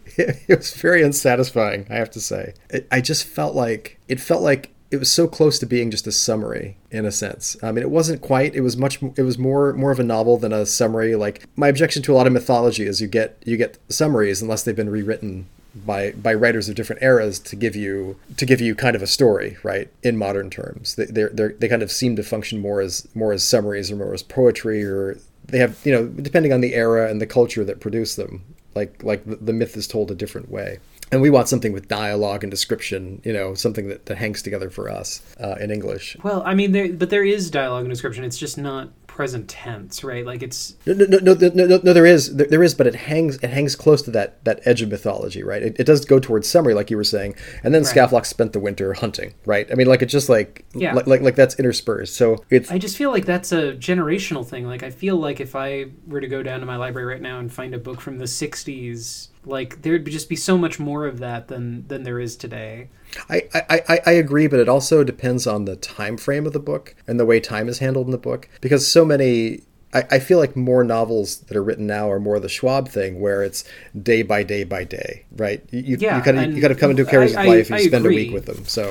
[0.16, 2.54] it was very unsatisfying i have to say.
[2.70, 6.06] It, i just felt like it felt like it was so close to being just
[6.06, 7.56] a summary in a sense.
[7.62, 10.36] I mean it wasn't quite it was much it was more more of a novel
[10.36, 11.16] than a summary.
[11.16, 14.62] Like my objection to a lot of mythology is you get you get summaries unless
[14.62, 18.74] they've been rewritten by by writers of different eras to give you to give you
[18.74, 20.94] kind of a story right in modern terms.
[20.96, 24.12] They they're, they kind of seem to function more as more as summaries or more
[24.12, 27.80] as poetry or they have you know depending on the era and the culture that
[27.80, 28.44] produced them
[28.74, 30.78] like like the, myth is told a different way
[31.10, 34.70] and we want something with dialogue and description you know something that, that hangs together
[34.70, 38.24] for us uh, in english Well, I mean, there, but there is dialogue and description.
[38.24, 40.24] It's just not present tense, right?
[40.24, 42.86] Like it's no no no no, no, no, no there is there, there is but
[42.86, 46.04] it hangs it hangs close to that that edge of mythology right it, it does
[46.06, 47.94] go towards summary like you were saying and then Right.
[47.94, 50.94] Skaflock spent the winter hunting right i mean like it's just like Yeah.
[50.94, 54.66] like, like like that's interspersed so it's I just feel like that's a generational thing.
[54.66, 57.38] Like I feel like if I were to go down to my library right now
[57.38, 61.18] and find a book from the '60s, like there'd just be so much more of
[61.18, 62.88] that than than there is today.
[63.28, 66.94] I, I, I, agree, but it also depends on the time frame of the book
[67.06, 68.48] and the way time is handled in the book.
[68.62, 69.60] Because so many
[69.92, 73.20] I, I feel like more novels that are written now are more the Schwab thing
[73.20, 73.64] where it's
[74.00, 75.62] day by day by day, right?
[75.70, 77.66] You, you, Yeah, you kind of you kind of come into a character's I- life
[77.66, 78.64] and I you spend a week with them.
[78.64, 78.90] So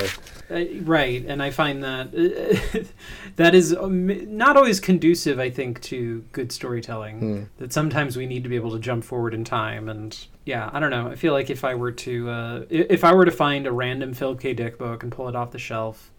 [0.52, 2.12] Uh, right, and I find that
[3.36, 5.38] that is um, not always conducive.
[5.38, 7.18] I think to good storytelling.
[7.18, 7.42] Hmm.
[7.58, 10.80] That sometimes we need to be able to jump forward in time, and yeah, I
[10.80, 11.08] don't know.
[11.08, 14.12] I feel like if I were to uh, if I were to find a random
[14.12, 14.52] Philip K.
[14.54, 16.10] Dick book and pull it off the shelf,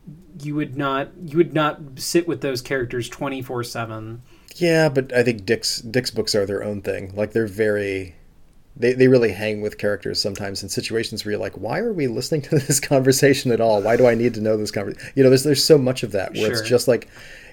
[0.41, 4.21] you would not you would not sit with those characters twenty four seven.
[4.55, 7.13] yeah, but I think Dick's Dick's books are their own thing.
[7.15, 8.15] Like they're very.
[8.75, 12.07] They, they really hang with characters sometimes in situations where you're like, why are we
[12.07, 13.81] listening to this conversation at all?
[13.83, 15.11] Why do I need to know this conversation?
[15.15, 16.51] You know, there's there's so much of that where Sure.
[16.53, 17.07] it's just like,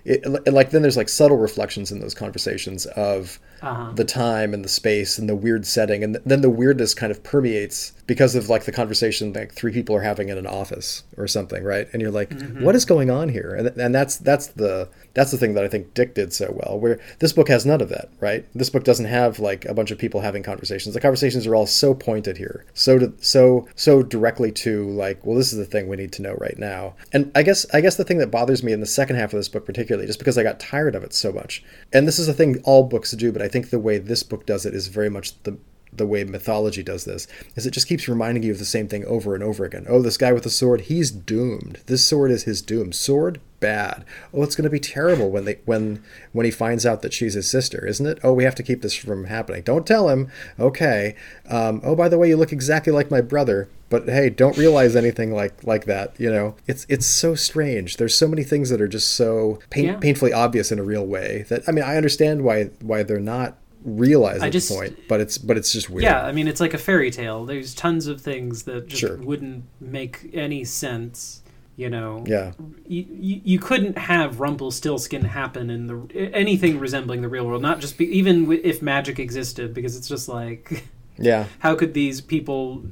[0.07, 3.93] it, like then there's like subtle reflections in those conversations of Uh-huh.
[3.95, 7.23] the time and the space and the weird setting and then the weirdness kind of
[7.23, 11.29] permeates because of like the conversation like three people are having in an office or
[11.29, 11.87] something right?
[11.93, 12.65] And you're like mm-hmm.
[12.65, 13.55] "What is going on here?
[13.55, 16.79] And, and that's that's the that's the thing that i think dick did so well
[16.79, 18.45] where this book has none of that right?
[18.53, 20.93] This book doesn't have like a bunch of people having conversations.
[20.93, 25.37] The conversations are all so pointed here so to, so so directly to like well
[25.37, 26.97] this is the thing we need to know right now.
[27.13, 29.39] And i guess i guess the thing that bothers me in the second half of
[29.39, 32.27] this book particularly just because i got tired of it so much and this is
[32.27, 34.89] a thing all books do but i think the way this book does it is
[34.89, 35.57] very much the
[36.01, 39.05] the way mythology does this is it just keeps reminding you of the same thing
[39.05, 39.85] over and over again.
[39.89, 41.79] Oh, this guy with the sword, he's doomed.
[41.87, 42.93] This sword is his doom.
[42.93, 44.07] Sword bad.
[44.33, 47.35] Oh, it's going to be terrible when they when when he finds out that she's
[47.35, 48.19] his sister, isn't it?
[48.25, 49.63] Oh, we have to keep this from happening.
[49.63, 50.31] Don't tell him.
[50.59, 51.15] Okay.
[51.49, 53.69] Um, oh, by the way, you look exactly like my brother.
[53.91, 56.15] But hey, don't realize anything like like that.
[56.19, 57.99] You know, it's it's so strange.
[57.99, 59.97] There's so many things that are just so pain, Yeah.
[59.99, 63.59] painfully obvious in a real way that I mean, I understand why why they're not
[63.85, 66.03] realized I at just- this point, but it's but it's just weird.
[66.05, 67.45] Yeah, I mean it's like a fairy tale.
[67.45, 69.16] There's tons of things that just Sure.
[69.16, 71.43] wouldn't make any sense.
[71.76, 72.53] You know, Yeah.
[72.87, 77.62] you, you, you couldn't have Rumpelstiltskin happen in the anything resembling the real world.
[77.62, 80.85] Not just be, even if magic existed, because it's just like
[81.18, 81.47] Yeah.
[81.61, 82.83] how could these people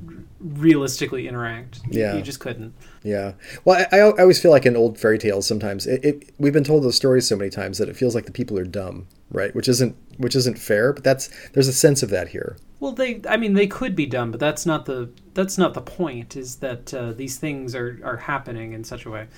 [0.40, 1.80] realistically interact?
[1.90, 2.14] Yeah.
[2.16, 2.72] you just couldn't.
[3.02, 3.32] Yeah.
[3.64, 6.64] Well, I, I always feel like in old fairy tales sometimes it, it we've been
[6.64, 9.54] told those stories so many times that it feels like the people are dumb, right?
[9.54, 12.56] Which isn't which isn't fair, but that's there's a sense of that here.
[12.80, 15.80] Well, they I mean they could be dumb, but that's not the that's not the
[15.80, 16.36] point.
[16.36, 19.28] Is that uh, these things are are happening in such a way.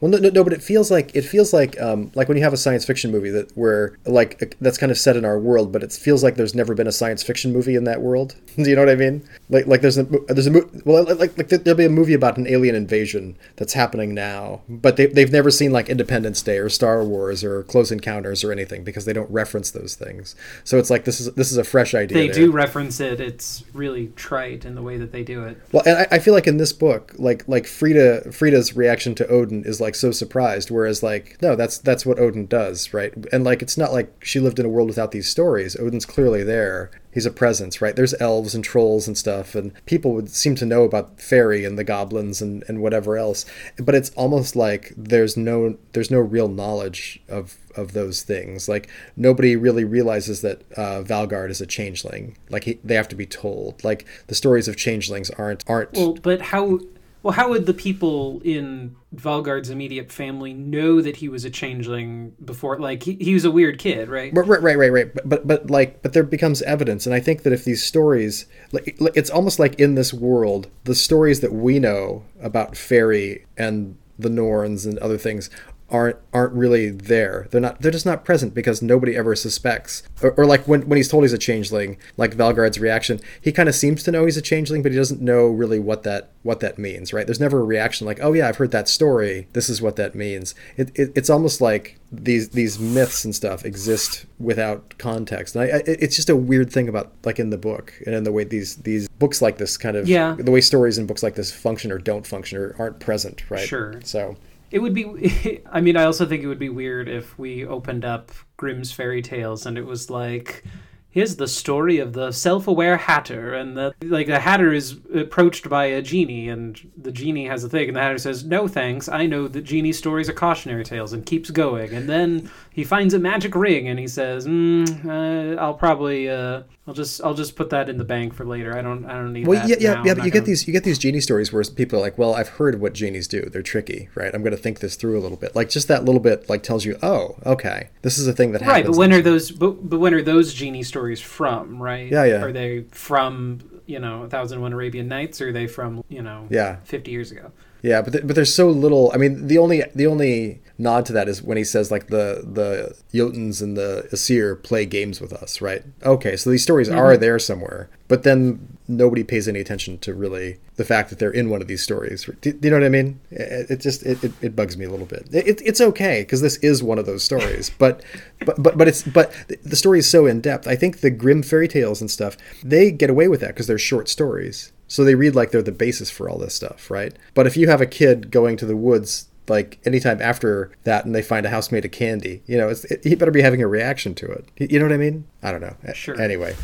[0.00, 2.42] Well, no, no, no, but it feels like it feels like um, like when you
[2.42, 5.72] have a science fiction movie that where like that's kind of set in our world,
[5.72, 8.34] but it feels like there's never been a science fiction movie in that world.
[8.56, 9.28] Do you know what I mean?
[9.50, 12.46] Like like there's a there's a well like like there'll be a movie about an
[12.46, 17.04] alien invasion that's happening now, but they they've never seen like Independence Day or Star
[17.04, 20.34] Wars or Close Encounters or anything because they don't reference those things.
[20.64, 22.16] So it's like this is this is a fresh idea.
[22.16, 22.46] They there.
[22.46, 23.20] do reference it.
[23.20, 25.60] It's really trite in the way that they do it.
[25.72, 29.26] Well, and I, I feel like in this book, like like Frida Frida's reaction to
[29.28, 33.12] Odin is like so surprised, whereas like no, that's that's what Odin does, right?
[33.32, 35.76] And like it's not like she lived in a world without these stories.
[35.76, 36.90] Odin's clearly there.
[37.12, 37.96] He's a presence, right?
[37.96, 41.76] There's elves and trolls and stuff, and people would seem to know about fairy and
[41.76, 43.44] the goblins and, and whatever else.
[43.78, 48.68] But it's almost like there's no there's no real knowledge of of those things.
[48.68, 52.36] Like nobody really realizes that uh, Valgard is a changeling.
[52.48, 53.82] Like he, they have to be told.
[53.82, 55.92] Like the stories of changelings aren't aren't.
[55.94, 56.80] Well, but how?
[57.22, 62.34] Well, how would the people in Valgard's immediate family know that he was a changeling
[62.42, 62.78] before?
[62.78, 64.32] Like he, he was a weird kid, right?
[64.34, 65.14] Right, right, right, right, right.
[65.14, 68.46] But, but, but, like, but there becomes evidence, and I think that if these stories,
[68.72, 73.96] like, it's almost like in this world, the stories that we know about fairy and
[74.18, 75.50] the Norns and other things
[75.90, 77.48] aren't aren't really there.
[77.50, 77.80] They're not.
[77.80, 80.02] They're just not present because nobody ever suspects.
[80.22, 83.68] Or, or like when when he's told he's a changeling, like Valgard's reaction, he kind
[83.68, 86.60] of seems to know he's a changeling, but he doesn't know really what that what
[86.60, 87.12] that means.
[87.12, 87.26] Right?
[87.26, 89.48] There's never a reaction like, oh yeah, I've heard that story.
[89.52, 90.54] This is what that means.
[90.76, 95.54] It, it it's almost like these these myths and stuff exist without context.
[95.56, 98.24] And I, I, it's just a weird thing about like in the book and in
[98.24, 100.36] the way these these books like this kind of Yeah.
[100.38, 103.50] the way stories in books like this function or don't function or aren't present.
[103.50, 103.66] Right?
[103.66, 104.00] Sure.
[104.04, 104.36] So.
[104.70, 105.62] It would be.
[105.72, 109.22] I mean, I also think it would be weird if we opened up Grimm's fairy
[109.22, 110.64] tales and it was like,
[111.10, 114.28] here's the story of the self-aware hatter, and the like.
[114.28, 118.00] The hatter is approached by a genie, and the genie has a thing, and the
[118.00, 121.92] hatter says, "No thanks, I know that genie stories are cautionary tales," and keeps going.
[121.92, 122.50] And then
[122.80, 127.22] he finds a magic ring, and he says, mm, uh, "I'll probably, uh, I'll just,
[127.22, 128.70] I'll just put that in the bank for later.
[128.78, 130.04] I don't, I don't need Well, that yeah, yeah, now.
[130.06, 130.14] yeah.
[130.14, 132.34] But you get gonna- these, you get these genie stories where people are like, "Well,
[132.34, 133.42] I've heard what genies do.
[133.42, 134.34] They're tricky, right?
[134.34, 136.62] I'm going to think this through a little bit." Like just that little bit, like
[136.62, 139.50] tells you, "Oh, okay, this is a thing that happens." Right, but when are those?
[139.50, 141.82] But, but when are those genie stories from?
[141.82, 142.10] Right?
[142.10, 142.42] Yeah, yeah.
[142.42, 146.02] Are they from you know, A Thousand and One Arabian Nights, or are they from
[146.08, 146.76] you know, Yeah.
[146.84, 147.50] fifty years ago?
[147.82, 149.10] Yeah, but th- but there's so little.
[149.14, 152.42] I mean, the only the only nod to that is when he says like the
[152.44, 155.84] the Jotuns and the Aesir play games with us, right?
[156.02, 157.20] Okay, so these stories are mm-hmm.
[157.20, 161.50] there somewhere, but then nobody pays any attention to really the fact that they're in
[161.50, 162.28] one of these stories.
[162.40, 163.20] Do, do you know what I mean?
[163.30, 165.28] It, it just it, it, it bugs me a little bit.
[165.32, 168.02] It, it- it's okay because this is one of those stories, but
[168.44, 170.66] but but but it's but the story is so in depth.
[170.66, 173.78] I think the Grimm fairy tales and stuff they get away with that because they're
[173.78, 174.72] short stories.
[174.88, 177.14] So they read like they're the basis for all this stuff, right?
[177.34, 181.14] But if you have a kid going to the woods like anytime after that and
[181.14, 183.60] they find a house made of candy, you know, it's, it, he better be having
[183.62, 184.46] a reaction to it.
[184.56, 185.26] You- You know what I mean?
[185.42, 185.76] I don't know.
[185.94, 186.18] Sure.
[186.20, 186.56] Anyway,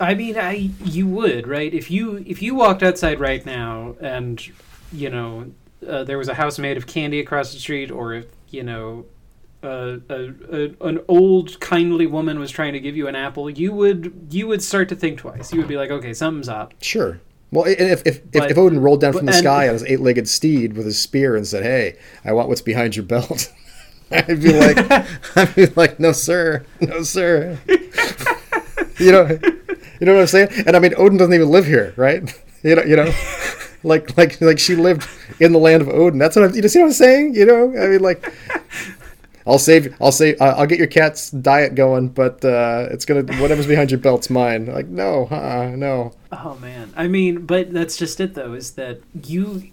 [0.00, 4.40] I mean, I you would right if you if you walked outside right now and
[4.92, 5.50] you know
[5.86, 9.04] uh, there was a house made of candy across the street, or if you know
[9.62, 13.72] uh, a, a, an old kindly woman was trying to give you an apple, you
[13.72, 15.52] would you would start to think twice.
[15.52, 16.72] You would be like, okay, something's up.
[16.80, 17.20] Sure.
[17.52, 19.84] Well, if if, if, But- if Odin rolled down from the and- sky on his
[19.84, 23.52] eight-legged steed with his spear and said, "Hey, I want what's behind your belt,"
[24.10, 24.78] I'd be like,
[25.36, 27.58] I'd be like, "No, sir, no, sir."
[28.98, 30.48] you know, you know what I'm saying?
[30.66, 32.22] And I mean, Odin doesn't even live here, right?
[32.62, 33.12] You know, you know,
[33.82, 35.08] like like like she lived
[35.40, 36.18] in the land of Odin.
[36.18, 37.34] That's what I'm, you see what I'm saying?
[37.34, 38.32] You know, I mean, like.
[39.46, 39.94] I'll save.
[40.00, 40.40] I'll save.
[40.40, 44.30] uh, I'll get your cat's diet going, but uh, it's gonna whatever's behind your belt's
[44.30, 44.66] mine.
[44.66, 46.12] Like no, uh, no.
[46.32, 48.52] Oh man, I mean, but that's just it though.
[48.54, 49.70] Is that you?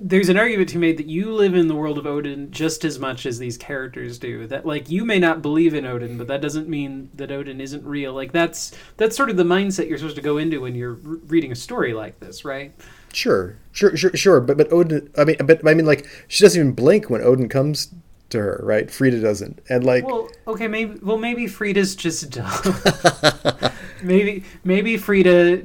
[0.00, 2.84] There's an argument to be made that you live in the world of Odin just
[2.84, 4.46] as much as these characters do.
[4.46, 7.84] That like you may not believe in Odin, but that doesn't mean that Odin isn't
[7.84, 8.12] real.
[8.12, 11.52] Like that's that's sort of the mindset you're supposed to go into when you're reading
[11.52, 12.72] a story like this, right?
[13.12, 14.40] Sure, sure, sure, sure.
[14.40, 15.10] But but Odin.
[15.16, 17.94] I mean, but I mean, like she doesn't even blink when Odin comes
[18.30, 18.90] to her, right?
[18.90, 22.50] Frida doesn't, and like Well, okay, maybe well maybe Frida's just dumb.
[24.02, 25.62] maybe maybe Frida,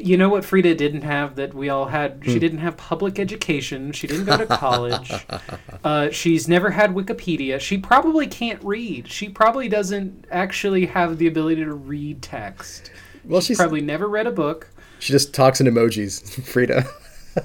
[0.00, 2.20] you know what Frida didn't have that we all had.
[2.24, 3.92] She didn't have public education.
[3.92, 5.12] She didn't go to college.
[5.84, 7.60] uh, she's never had Wikipedia.
[7.60, 9.08] She probably can't read.
[9.08, 12.90] She probably doesn't actually have the ability to read text.
[13.24, 14.68] well, she's Probably never read a book.
[15.00, 16.42] she just talks in emojis.
[16.44, 16.84] Frida,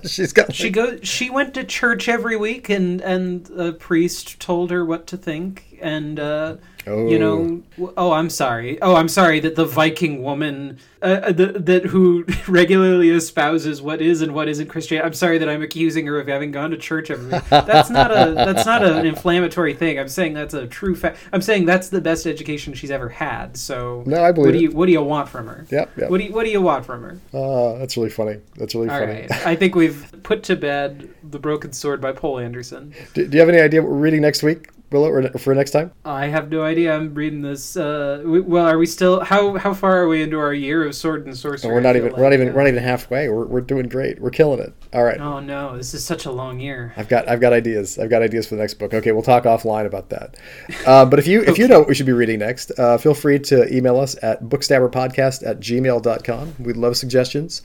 [0.06, 0.54] she's got.
[0.54, 0.98] She go.
[1.02, 5.73] She went to church every week, and and a priest told her what to think,
[5.84, 6.56] and uh,
[6.86, 7.08] Oh.
[7.08, 7.64] you know.
[7.96, 8.78] Oh, I'm sorry.
[8.82, 14.22] Oh, I'm sorry that the Viking woman uh, that that who regularly espouses what is
[14.22, 15.02] and what isn't Christian.
[15.02, 17.42] I'm sorry that I'm accusing her of having gone to church every week.
[17.50, 19.98] That's not a that's not an inflammatory thing.
[19.98, 21.20] I'm saying that's a true fact.
[21.32, 23.56] I'm saying that's the best education she's ever had.
[23.56, 24.62] So No, I believe What do it.
[24.64, 25.66] you What do you want from her?
[25.72, 26.10] Yep, yep.
[26.10, 27.18] What do you What do you want from her?
[27.34, 28.40] Oh, that's really funny.
[28.58, 29.22] That's really All funny.
[29.22, 29.32] right.
[29.48, 32.94] I think we've put to bed The Broken Sword by Poul Anderson.
[33.14, 35.72] Do, do you have any idea what we're reading next week, Willow, or for next
[35.72, 35.92] time?
[36.06, 36.96] I have no idea.
[36.96, 37.76] I'm reading this.
[37.76, 39.24] Uh, we, well, are we still?
[39.24, 41.72] How how far are we into our year of sword and sorcery?
[41.72, 42.18] we're not I feel even.
[42.18, 42.54] We're not even.
[42.54, 43.30] We're not even halfway.
[43.30, 44.22] We're, we're doing great.
[44.22, 44.74] We're killing it.
[44.94, 45.20] All right.
[45.20, 46.94] Oh no, this is such a long year.
[46.96, 48.00] I've got I've got ideas.
[48.00, 48.94] I've got ideas for the next book.
[48.94, 50.38] Okay, we'll talk offline about that.
[50.86, 53.14] Uh, but if you if you know what we should be reading next, uh, feel
[53.14, 56.56] free to email us at bookstabberpodcast at gmail.com.
[56.60, 57.62] We'd love suggestions.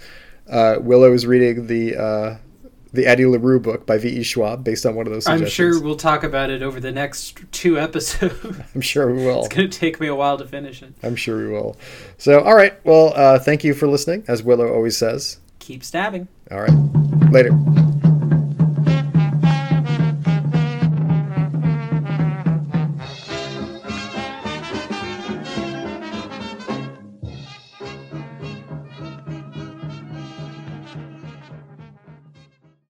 [0.48, 2.36] Uh, Willow is reading the uh,
[2.92, 4.22] the Addie LaRue book by V.E.
[4.22, 7.40] Schwab based on one of those I'm sure we'll talk about it over the next
[7.52, 8.34] two episodes.
[8.74, 9.40] I'm sure we will.
[9.40, 10.92] it's gonna take me a while to finish it.
[11.02, 11.76] I'm sure we will.
[12.16, 12.74] So, all right.
[12.84, 15.38] Well, uh, thank you for listening, as Willow always says.
[15.58, 16.28] Keep stabbing.
[16.50, 17.30] All right.
[17.30, 17.50] Later.